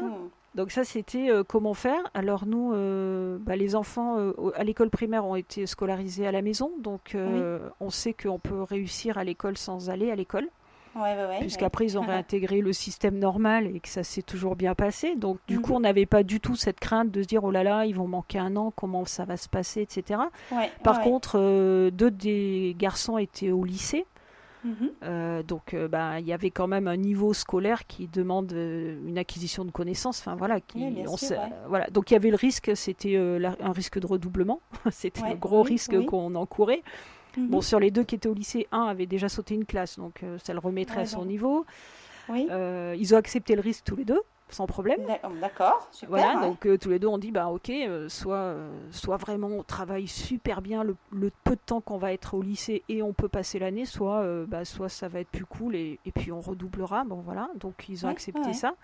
Donc 0.54 0.70
ça, 0.70 0.84
c'était 0.84 1.30
euh, 1.30 1.44
comment 1.44 1.74
faire. 1.74 2.02
Alors 2.12 2.46
nous, 2.46 2.72
euh, 2.74 3.38
bah, 3.40 3.56
les 3.56 3.74
enfants 3.74 4.18
euh, 4.18 4.32
à 4.54 4.64
l'école 4.64 4.90
primaire 4.90 5.24
ont 5.24 5.36
été 5.36 5.66
scolarisés 5.66 6.26
à 6.26 6.32
la 6.32 6.42
maison, 6.42 6.70
donc 6.78 7.16
on 7.80 7.90
sait 7.90 8.12
qu'on 8.12 8.38
peut 8.38 8.62
réussir 8.62 9.18
à 9.18 9.24
l'école 9.24 9.56
sans 9.56 9.90
aller 9.90 10.10
à 10.10 10.14
l'école. 10.14 10.48
Ouais, 10.94 11.16
ouais, 11.16 11.38
Puisqu'après, 11.40 11.86
ils 11.86 11.96
ont 11.96 12.02
réintégré 12.06 12.60
le 12.60 12.74
système 12.74 13.18
normal 13.18 13.74
et 13.74 13.80
que 13.80 13.88
ça 13.88 14.04
s'est 14.04 14.20
toujours 14.20 14.56
bien 14.56 14.74
passé. 14.74 15.16
Donc, 15.16 15.38
du 15.48 15.58
coup, 15.58 15.70
mhm. 15.70 15.76
on 15.76 15.80
n'avait 15.80 16.04
pas 16.04 16.22
du 16.22 16.38
tout 16.38 16.54
cette 16.54 16.80
crainte 16.80 17.10
de 17.10 17.22
se 17.22 17.26
dire, 17.26 17.44
oh 17.44 17.50
là 17.50 17.62
là, 17.62 17.86
ils 17.86 17.94
vont 17.94 18.06
manquer 18.06 18.38
un 18.38 18.56
an, 18.56 18.74
comment 18.76 19.06
ça 19.06 19.24
va 19.24 19.38
se 19.38 19.48
passer, 19.48 19.80
etc. 19.80 20.20
Par 20.82 21.00
contre, 21.00 21.38
deux 21.88 22.10
des 22.10 22.76
garçons 22.78 23.16
étaient 23.16 23.52
au 23.52 23.64
lycée. 23.64 24.04
Mhm. 24.64 24.90
Euh, 25.02 25.42
donc, 25.42 25.74
euh, 25.74 25.88
bah, 25.88 26.20
il 26.20 26.26
y 26.26 26.32
avait 26.32 26.50
quand 26.50 26.68
même 26.68 26.86
un 26.86 26.96
niveau 26.96 27.34
scolaire 27.34 27.86
qui 27.86 28.08
demande 28.08 28.52
euh, 28.52 28.96
une 29.06 29.18
acquisition 29.18 29.64
de 29.64 29.70
connaissances. 29.70 30.20
Enfin 30.20 30.36
voilà, 30.36 30.60
qui, 30.60 30.84
voilà. 31.68 31.86
Donc 31.90 32.10
il 32.10 32.14
y 32.14 32.16
avait 32.16 32.30
le 32.30 32.36
risque, 32.36 32.70
c'était 32.74 33.16
un 33.16 33.72
risque 33.72 33.98
de 33.98 34.06
redoublement. 34.06 34.60
c'était 34.90 35.28
le 35.28 35.36
gros 35.36 35.62
risque 35.62 36.04
qu'on 36.06 36.34
encourait. 36.34 36.82
Mhm. 37.36 37.48
Bon, 37.48 37.60
sur 37.60 37.80
les 37.80 37.90
deux 37.90 38.04
qui 38.04 38.14
étaient 38.14 38.28
au 38.28 38.34
lycée, 38.34 38.68
un 38.72 38.84
avait 38.84 39.06
déjà 39.06 39.28
sauté 39.28 39.54
une 39.54 39.64
classe, 39.64 39.98
donc 39.98 40.22
ça 40.42 40.52
le 40.52 40.58
remettrait 40.58 41.02
à 41.02 41.06
son 41.06 41.24
niveau. 41.24 41.64
ils 42.28 43.14
ont 43.14 43.18
accepté 43.18 43.54
le 43.54 43.62
risque 43.62 43.84
tous 43.84 43.96
les 43.96 44.04
deux 44.04 44.20
sans 44.52 44.66
problème. 44.66 45.00
D'accord, 45.40 45.88
super. 45.90 46.08
Voilà, 46.10 46.46
donc 46.46 46.66
euh, 46.66 46.76
tous 46.76 46.90
les 46.90 46.98
deux 46.98 47.06
on 47.06 47.18
dit 47.18 47.30
bah 47.30 47.48
ok, 47.48 47.70
euh, 47.70 48.08
soit, 48.08 48.36
euh, 48.36 48.70
soit 48.90 49.16
vraiment 49.16 49.48
on 49.48 49.62
travaille 49.62 50.06
super 50.06 50.62
bien 50.62 50.84
le, 50.84 50.96
peu 51.44 51.54
de 51.54 51.60
temps 51.64 51.80
qu'on 51.80 51.98
va 51.98 52.12
être 52.12 52.34
au 52.34 52.42
lycée 52.42 52.82
et 52.88 53.02
on 53.02 53.12
peut 53.12 53.28
passer 53.28 53.58
l'année, 53.58 53.84
soit 53.84 54.24
bah, 54.46 54.64
soit 54.64 54.88
ça 54.88 55.08
va 55.08 55.20
être 55.20 55.28
plus 55.28 55.46
cool 55.46 55.74
et, 55.74 55.98
et, 56.04 56.12
puis 56.12 56.32
on 56.32 56.40
redoublera. 56.40 57.04
Bon 57.04 57.20
voilà, 57.24 57.48
donc 57.56 57.88
ils 57.88 58.04
ont 58.06 58.08
accepté 58.08 58.52
ça. 58.52 58.74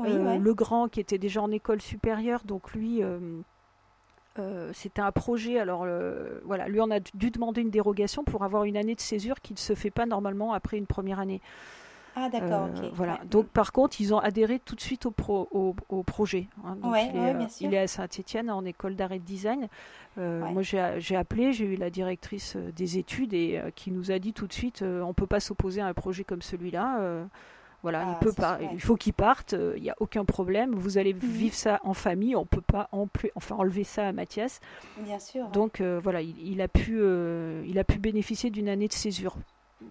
le 0.00 0.52
grand 0.52 0.88
qui 0.88 1.00
était 1.00 1.18
déjà 1.18 1.42
en 1.42 1.50
école 1.50 1.80
supérieure, 1.80 2.42
donc 2.44 2.72
lui 2.72 3.02
c'était 4.72 5.02
un 5.02 5.12
projet. 5.12 5.58
Alors 5.58 5.86
voilà, 6.44 6.68
lui 6.68 6.80
on 6.80 6.90
a 6.90 7.00
dû 7.00 7.30
demander 7.30 7.60
une 7.60 7.70
dérogation 7.70 8.24
pour 8.24 8.44
avoir 8.44 8.64
une 8.64 8.76
année 8.76 8.94
de 8.94 9.00
césure 9.00 9.40
qui 9.40 9.52
ne 9.52 9.58
se 9.58 9.74
fait 9.74 9.90
pas 9.90 10.06
normalement 10.06 10.52
après 10.52 10.76
une 10.76 10.86
première 10.86 11.20
année. 11.20 11.40
Ah 12.14 12.28
d'accord, 12.28 12.68
Voilà. 12.94 13.18
Donc 13.30 13.46
par 13.48 13.72
contre, 13.72 14.00
ils 14.00 14.12
ont 14.12 14.18
adhéré 14.18 14.58
tout 14.58 14.74
de 14.74 14.80
suite 14.80 15.06
au, 15.06 15.14
au, 15.88 16.02
projet. 16.02 16.48
Hein. 16.64 16.76
il, 17.60 17.74
est, 17.74 17.78
à 17.78 17.86
Saint-Étienne 17.86 18.50
en 18.50 18.64
école 18.64 18.96
d'art 18.96 19.12
et 19.12 19.18
de 19.18 19.24
design. 19.24 19.68
Moi 20.16 20.62
j'ai 20.62 21.16
appelé, 21.16 21.52
j'ai 21.52 21.64
eu 21.64 21.76
la 21.76 21.90
directrice 21.90 22.56
des 22.56 22.98
études 22.98 23.34
et 23.34 23.60
qui 23.74 23.90
nous 23.90 24.10
a 24.10 24.18
dit 24.18 24.32
tout 24.32 24.46
de 24.46 24.52
suite, 24.52 24.82
on 24.82 25.08
ne 25.08 25.12
peut 25.12 25.26
pas 25.26 25.40
s'opposer 25.40 25.80
à 25.80 25.86
un 25.86 25.94
projet 25.94 26.24
comme 26.24 26.42
celui-là. 26.42 27.26
Voilà, 27.82 28.04
il 28.04 28.12
ah, 28.12 28.18
peut 28.20 28.32
pas, 28.32 28.58
il 28.72 28.80
faut 28.80 28.96
qu'il 28.96 29.12
parte, 29.12 29.54
euh, 29.54 29.74
il 29.76 29.82
n'y 29.82 29.90
a 29.90 29.96
aucun 29.98 30.24
problème. 30.24 30.72
Vous 30.72 30.98
allez 30.98 31.12
mhm. 31.12 31.20
vivre 31.20 31.54
ça 31.54 31.80
en 31.82 31.94
famille, 31.94 32.36
on 32.36 32.46
peut 32.46 32.60
pas 32.60 32.88
en 32.92 33.08
plus, 33.08 33.30
enfin 33.34 33.56
enlever 33.56 33.82
ça 33.82 34.06
à 34.06 34.12
Mathias. 34.12 34.60
Bien 34.98 35.18
sûr. 35.18 35.48
Donc 35.48 35.80
euh, 35.80 35.98
voilà, 36.00 36.22
il, 36.22 36.60
a 36.60 36.68
pu, 36.68 36.98
euh, 37.00 37.64
il 37.66 37.80
a 37.80 37.84
pu 37.84 37.98
bénéficier 37.98 38.50
d'une 38.50 38.68
année 38.68 38.86
de 38.86 38.92
césure. 38.92 39.36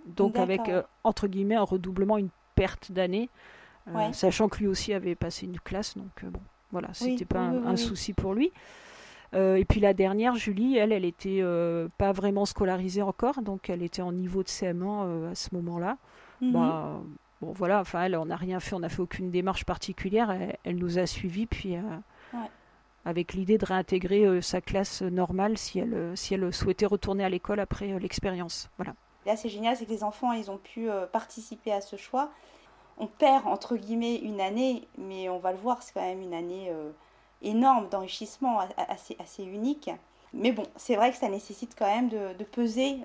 Donc 0.06 0.38
avec 0.38 0.62
entre 1.04 1.28
guillemets 1.28 1.56
un 1.56 1.64
redoublement, 1.64 2.18
une 2.18 2.30
perte 2.56 2.92
d'année, 2.92 3.30
sachant 4.14 4.50
que 4.50 4.60
lui 4.60 4.68
aussi 4.68 4.94
avait 4.94 5.16
passé 5.16 5.46
une 5.46 5.60
classe, 5.60 5.98
donc 5.98 6.26
bon, 6.26 6.42
voilà, 6.72 6.90
c'était 6.94 7.26
pas 7.26 7.40
un, 7.42 7.76
souci 7.76 8.14
pour 8.14 8.34
lui. 8.34 8.52
et 9.34 9.66
puis 9.68 9.80
la 9.80 9.94
dernière, 9.94 10.36
Julie, 10.36 10.78
elle, 10.78 10.92
elle 10.92 11.06
était 11.06 11.44
pas 11.98 12.12
vraiment 12.12 12.46
scolarisée 12.46 13.02
encore, 13.02 13.42
donc 13.42 13.70
elle 13.70 13.84
était 13.84 14.02
en 14.02 14.12
niveau 14.12 14.44
de 14.44 14.50
CM1 14.50 15.32
à 15.32 15.36
ce 15.36 15.50
moment-là. 15.54 15.98
Mhm. 16.42 16.52
Bah, 16.52 17.02
Bon, 17.42 17.54
voilà, 17.54 17.80
enfin, 17.80 18.04
elle, 18.04 18.16
on 18.16 18.26
n'a 18.26 18.36
rien 18.36 18.60
fait, 18.60 18.76
on 18.76 18.80
n'a 18.80 18.90
fait 18.90 19.02
aucune 19.02 19.32
démarche 19.32 19.66
particulière. 19.66 20.36
Elle, 20.64 20.76
nous 20.76 21.00
a 21.00 21.08
suivis, 21.08 21.48
puis 21.48 21.76
euh, 21.76 21.82
avec 23.04 23.34
l'idée 23.34 23.58
de 23.58 23.66
réintégrer 23.66 24.26
euh, 24.26 24.42
sa 24.42 24.62
classe 24.62 25.02
normale 25.02 25.58
si 25.58 25.80
elle, 25.80 25.94
euh, 25.94 26.16
si 26.16 26.36
elle 26.36 26.54
souhaitait 26.54 26.86
retourner 26.86 27.24
à 27.24 27.30
l'école 27.30 27.60
après 27.60 28.00
l'expérience. 28.00 28.70
Voilà. 28.78 28.94
Là, 29.26 29.36
c'est 29.36 29.50
génial, 29.50 29.76
c'est 29.76 29.86
que 29.86 29.92
les 29.92 30.04
enfants, 30.04 30.32
ils 30.32 30.50
ont 30.50 30.58
pu 30.58 30.90
participer 31.12 31.72
à 31.72 31.82
ce 31.82 31.96
choix. 31.96 32.30
On 32.98 33.08
perd, 33.08 33.48
entre 33.48 33.76
guillemets, 33.76 34.16
une 34.16 34.42
année, 34.42 34.88
mais 34.98 35.30
on 35.30 35.40
va 35.40 35.52
le 35.52 35.58
voir, 35.58 35.84
c'est 35.84 35.94
quand 35.94 36.02
même 36.02 36.22
une 36.22 36.34
année 36.34 36.72
énorme 37.44 37.88
d'enrichissement, 37.90 38.60
assez, 38.78 39.16
assez 39.20 39.44
unique. 39.44 39.92
Mais 40.34 40.52
bon, 40.52 40.64
c'est 40.76 40.96
vrai 40.96 41.12
que 41.12 41.18
ça 41.18 41.30
nécessite 41.30 41.76
quand 41.78 41.86
même 41.86 42.10
de, 42.10 42.44
peser 42.44 42.98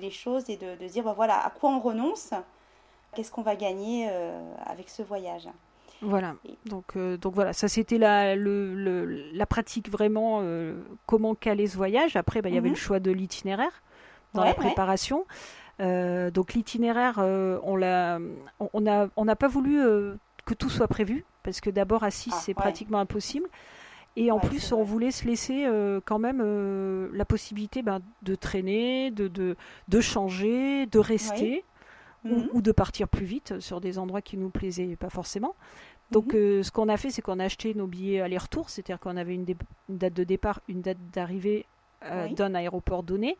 les 0.00 0.10
choses 0.10 0.50
et 0.50 0.56
de, 0.56 0.86
dire, 0.88 1.04
bah, 1.04 1.14
voilà, 1.14 1.44
à 1.44 1.50
quoi 1.50 1.70
on 1.70 1.78
renonce? 1.78 2.32
Qu'est-ce 3.14 3.32
qu'on 3.32 3.42
va 3.42 3.56
gagner 3.56 4.06
euh, 4.08 4.38
avec 4.66 4.88
ce 4.88 5.02
voyage? 5.02 5.48
Voilà. 6.00 6.36
Donc, 6.64 6.96
euh, 6.96 7.16
donc 7.16 7.34
voilà, 7.34 7.52
ça 7.52 7.68
c'était 7.68 7.98
la, 7.98 8.34
la 8.36 9.46
pratique 9.46 9.90
vraiment, 9.90 10.40
euh, 10.42 10.80
comment 11.06 11.34
caler 11.34 11.66
ce 11.66 11.76
voyage. 11.76 12.16
Après, 12.16 12.40
bah, 12.40 12.48
il 12.48 12.54
y 12.54 12.58
avait 12.58 12.68
le 12.68 12.74
mhm. 12.74 12.80
choix 12.80 13.00
de 13.00 13.10
l'itinéraire 13.10 13.82
dans 14.32 14.44
la 14.44 14.54
préparation. 14.54 15.26
Donc 15.80 16.54
l'itinéraire, 16.54 17.18
on 17.18 17.76
l'a, 17.76 18.18
on 18.72 18.80
n'a 18.80 19.08
on 19.16 19.26
pas 19.26 19.48
voulu 19.48 19.80
que 20.44 20.54
tout 20.54 20.70
soit 20.70 20.88
prévu 20.88 21.24
parce 21.42 21.60
que 21.60 21.70
d'abord 21.70 22.04
à 22.04 22.10
6 22.10 22.30
ah, 22.32 22.38
c'est 22.40 22.54
pratiquement 22.54 22.98
impossible. 22.98 23.48
Et 24.16 24.30
en 24.30 24.40
plus, 24.40 24.72
on 24.72 24.82
voulait 24.82 25.12
se 25.12 25.24
laisser 25.24 25.66
quand 26.04 26.18
même 26.18 26.42
la 27.12 27.24
possibilité 27.24 27.82
ben, 27.82 28.00
de 28.22 28.34
traîner, 28.34 29.10
de, 29.10 29.28
de, 29.28 29.56
de, 29.88 30.00
changer, 30.00 30.86
de 30.86 30.98
rester. 30.98 31.64
Mhm. 32.24 32.50
ou, 32.52 32.60
de 32.60 32.70
partir 32.70 33.08
plus 33.08 33.24
vite 33.24 33.60
sur 33.60 33.80
des 33.80 33.98
endroits 33.98 34.20
qui 34.20 34.36
nous 34.36 34.50
plaisaient 34.50 34.94
pas 34.96 35.08
forcément. 35.08 35.54
Donc, 36.10 36.34
mhm. 36.34 36.38
euh, 36.38 36.62
ce 36.62 36.70
qu'on 36.70 36.88
a 36.88 36.96
fait, 36.96 37.10
c'est 37.10 37.22
qu'on 37.22 37.38
a 37.38 37.44
acheté 37.44 37.74
nos 37.74 37.86
billets 37.86 38.20
aller-retour, 38.20 38.68
c'est-à-dire 38.68 38.98
qu'on 38.98 39.16
avait 39.16 39.34
une, 39.34 39.46
date 39.88 40.12
de 40.12 40.24
départ, 40.24 40.60
une 40.68 40.82
date 40.82 40.98
d'arrivée 41.12 41.66
euh, 42.04 42.28
d'un 42.28 42.54
aéroport 42.54 43.02
donné. 43.02 43.38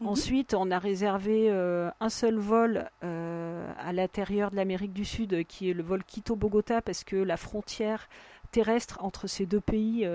Mhm. 0.00 0.08
Ensuite, 0.08 0.54
on 0.54 0.70
a 0.70 0.78
réservé 0.78 1.48
euh, 1.50 1.90
un 2.00 2.08
seul 2.08 2.38
vol 2.38 2.88
à 3.02 3.92
l'intérieur 3.92 4.50
de 4.50 4.56
l'Amérique 4.56 4.92
du 4.92 5.04
Sud, 5.04 5.44
qui 5.46 5.70
est 5.70 5.74
le 5.74 5.82
vol 5.82 6.04
Quito-Bogota, 6.04 6.82
parce 6.82 7.04
que 7.04 7.16
la 7.16 7.36
frontière 7.36 8.08
terrestre 8.52 8.98
entre 9.02 9.26
ces 9.26 9.46
deux 9.46 9.60
pays, 9.60 10.06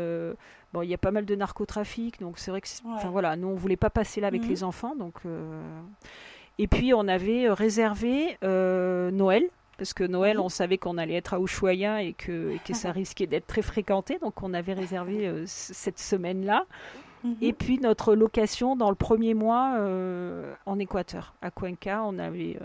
bon, 0.74 0.82
il 0.82 0.89
y 0.89 0.94
a 0.94 0.98
pas 0.98 1.12
mal 1.12 1.25
de 1.25 1.36
narcotrafic, 1.36 2.20
donc 2.20 2.38
c'est 2.38 2.51
vrai 2.51 2.62
que, 2.62 2.68
enfin 2.86 3.10
voilà, 3.10 3.36
nous 3.36 3.48
on 3.48 3.56
voulait 3.56 3.77
pas 3.77 3.89
passer 3.89 4.22
là 4.22 4.27
avec 4.27 4.46
les 4.46 4.63
enfants, 4.63 4.96
donc 4.96 5.22
et 6.57 6.68
puis 6.68 6.94
on 6.94 7.07
avait 7.07 7.48
euh, 7.48 7.53
réservé 7.53 8.38
euh, 8.44 9.12
Noël, 9.12 9.50
parce 9.77 9.94
que 9.94 10.05
Noël, 10.05 10.40
on 10.40 10.48
savait 10.48 10.77
qu'on 10.77 10.98
allait 10.98 11.16
être 11.16 11.33
à 11.33 11.40
Ushuaia 11.40 12.01
et 12.01 12.14
que, 12.14 12.51
et 12.51 12.60
que 12.60 12.74
ça 12.74 12.92
risquait 12.94 13.27
d'être 13.27 13.48
très 13.48 13.62
fréquenté, 13.62 14.20
donc 14.20 14.42
on 14.42 14.53
avait 14.53 14.74
réservé 14.74 15.27
euh, 15.27 15.44
cette 15.46 16.00
semaine-là. 16.00 16.66
Mhm. 17.25 17.38
Et 17.42 17.53
puis 17.53 17.79
notre 17.79 18.16
location 18.16 18.75
dans 18.75 18.90
le 18.90 18.96
premier 18.96 19.33
mois 19.33 19.77
en 20.66 20.79
Équateur, 20.79 21.33
à 21.42 21.51
Cuenca, 21.51 22.03
on 22.05 22.20
avait, 22.20 22.59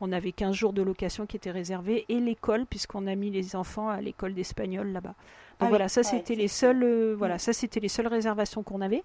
on 0.00 0.12
avait 0.12 0.32
15 0.32 0.54
jours 0.54 0.72
de 0.72 0.82
location 0.82 1.26
qui 1.26 1.36
étaient 1.36 1.50
réservés 1.50 2.04
et 2.08 2.20
l'école, 2.20 2.66
puisqu'on 2.66 3.06
a 3.06 3.14
mis 3.14 3.30
les 3.30 3.56
enfants 3.56 3.88
à 3.88 4.00
l'école 4.00 4.34
d'espagnol 4.34 4.88
là-bas. 4.88 5.14
Donc 5.60 5.66
ah 5.66 5.68
voilà, 5.68 5.88
ça 5.88 6.02
c'était 6.02 6.34
les 6.34 6.48
seules, 6.48 7.14
voilà, 7.14 7.38
ça 7.38 7.52
c'était 7.52 7.80
les 7.80 7.88
seules 7.88 8.08
réservations 8.08 8.62
qu'on 8.62 8.80
avait. 8.82 9.02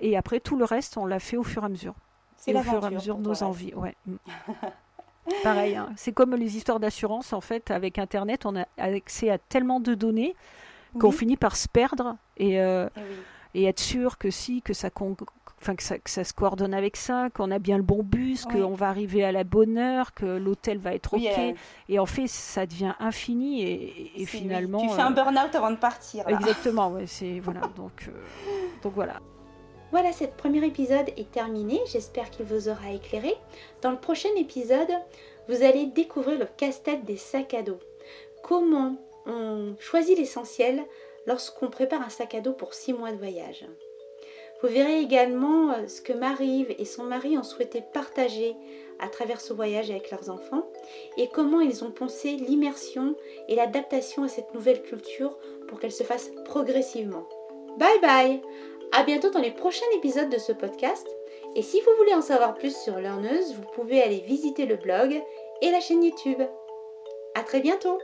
Et 0.00 0.16
après 0.16 0.40
tout 0.40 0.56
le 0.56 0.64
reste, 0.64 0.96
on 0.96 1.06
l'a 1.06 1.18
fait 1.18 1.36
au 1.36 1.42
fur 1.42 1.62
et 1.62 1.66
à 1.66 1.68
mesure. 1.68 1.94
C'est 2.36 2.54
au 2.54 2.62
fur 2.62 2.82
et 2.82 2.86
à 2.86 2.90
mesure 2.90 3.18
de 3.18 3.28
nos 3.28 3.42
envies. 3.42 3.74
Ouais. 3.74 3.94
Mm. 4.06 4.16
Pareil, 5.42 5.76
hein. 5.76 5.88
c'est 5.96 6.12
comme 6.12 6.34
les 6.34 6.56
histoires 6.56 6.78
d'assurance. 6.78 7.32
En 7.32 7.40
fait, 7.40 7.70
avec 7.70 7.98
Internet, 7.98 8.46
on 8.46 8.56
a 8.56 8.66
accès 8.78 9.30
à 9.30 9.38
tellement 9.38 9.80
de 9.80 9.94
données 9.94 10.36
qu'on 11.00 11.10
finit 11.10 11.36
par 11.36 11.56
se 11.56 11.68
perdre 11.68 12.16
et, 12.38 12.60
euh, 12.60 12.88
eh 12.96 13.00
et, 13.56 13.64
être 13.64 13.80
sûr 13.80 14.18
que 14.18 14.30
si, 14.30 14.62
que 14.62 14.72
ça, 14.72 14.90
enfin, 15.60 15.74
que 15.74 15.82
ça, 15.82 15.98
que 15.98 16.10
ça 16.10 16.24
se 16.24 16.32
coordonne 16.32 16.74
avec 16.74 16.96
ça, 16.96 17.28
qu'on 17.34 17.50
a 17.50 17.58
bien 17.58 17.76
le 17.76 17.82
bon 17.82 18.02
bus, 18.02 18.44
qu'on 18.44 18.74
va 18.74 18.88
arriver 18.88 19.24
à 19.24 19.32
la 19.32 19.44
bonne 19.44 19.78
heure, 19.78 20.14
que 20.14 20.26
l'hôtel 20.26 20.78
va 20.78 20.94
être 20.94 21.14
OK. 21.14 21.24
Euh, 21.24 21.52
et 21.88 21.98
en 21.98 22.06
fait, 22.06 22.28
ça 22.28 22.66
devient 22.66 22.94
infini 23.00 23.62
et, 23.62 24.22
et 24.22 24.26
finalement. 24.26 24.80
Tu 24.80 24.90
fais 24.90 25.02
un 25.02 25.12
euh, 25.12 25.14
burn-out 25.14 25.54
avant 25.54 25.70
de 25.70 25.76
partir. 25.76 26.28
Exactement, 26.28 26.90
ouais, 26.90 27.06
c'est 27.06 27.40
voilà. 27.42 27.60
Donc, 27.76 28.10
donc 28.82 28.92
voilà. 28.94 29.20
Voilà, 29.92 30.12
ce 30.12 30.24
premier 30.24 30.64
épisode 30.66 31.08
est 31.16 31.30
terminé, 31.30 31.80
j'espère 31.90 32.30
qu'il 32.30 32.44
vous 32.44 32.68
aura 32.68 32.90
éclairé. 32.90 33.34
Dans 33.82 33.92
le 33.92 33.98
prochain 33.98 34.28
épisode, 34.36 34.90
vous 35.48 35.62
allez 35.62 35.86
découvrir 35.86 36.38
le 36.38 36.46
casse-tête 36.56 37.04
des 37.04 37.16
sacs 37.16 37.54
à 37.54 37.62
dos. 37.62 37.78
Comment 38.42 38.96
on 39.26 39.74
choisit 39.78 40.18
l'essentiel 40.18 40.84
lorsqu'on 41.26 41.70
prépare 41.70 42.02
un 42.02 42.08
sac 42.08 42.34
à 42.34 42.40
dos 42.40 42.52
pour 42.52 42.74
6 42.74 42.92
mois 42.92 43.12
de 43.12 43.18
voyage. 43.18 43.66
Vous 44.62 44.68
verrez 44.68 45.00
également 45.00 45.72
euh, 45.72 45.86
ce 45.86 46.00
que 46.00 46.14
Marie 46.14 46.66
et 46.78 46.84
son 46.84 47.04
mari 47.04 47.36
ont 47.36 47.42
souhaité 47.42 47.82
partager 47.92 48.56
à 48.98 49.08
travers 49.08 49.40
ce 49.40 49.52
voyage 49.52 49.90
avec 49.90 50.10
leurs 50.10 50.30
enfants 50.30 50.66
et 51.18 51.28
comment 51.28 51.60
ils 51.60 51.84
ont 51.84 51.90
pensé 51.90 52.32
l'immersion 52.32 53.14
et 53.48 53.54
l'adaptation 53.54 54.22
à 54.22 54.28
cette 54.28 54.54
nouvelle 54.54 54.82
culture 54.82 55.38
pour 55.68 55.78
qu'elle 55.78 55.92
se 55.92 56.04
fasse 56.04 56.30
progressivement. 56.46 57.28
Bye 57.76 58.00
bye 58.00 58.40
à 58.92 59.02
bientôt 59.02 59.30
dans 59.30 59.40
les 59.40 59.50
prochains 59.50 59.84
épisodes 59.96 60.30
de 60.30 60.38
ce 60.38 60.52
podcast. 60.52 61.06
Et 61.54 61.62
si 61.62 61.80
vous 61.80 61.90
voulez 61.98 62.14
en 62.14 62.22
savoir 62.22 62.54
plus 62.54 62.74
sur 62.76 62.98
Learneuse, 62.98 63.54
vous 63.54 63.66
pouvez 63.74 64.02
aller 64.02 64.20
visiter 64.20 64.64
le 64.64 64.76
blog 64.76 65.22
et 65.60 65.70
la 65.70 65.80
chaîne 65.80 66.04
YouTube. 66.04 66.40
À 67.34 67.42
très 67.42 67.60
bientôt 67.60 67.98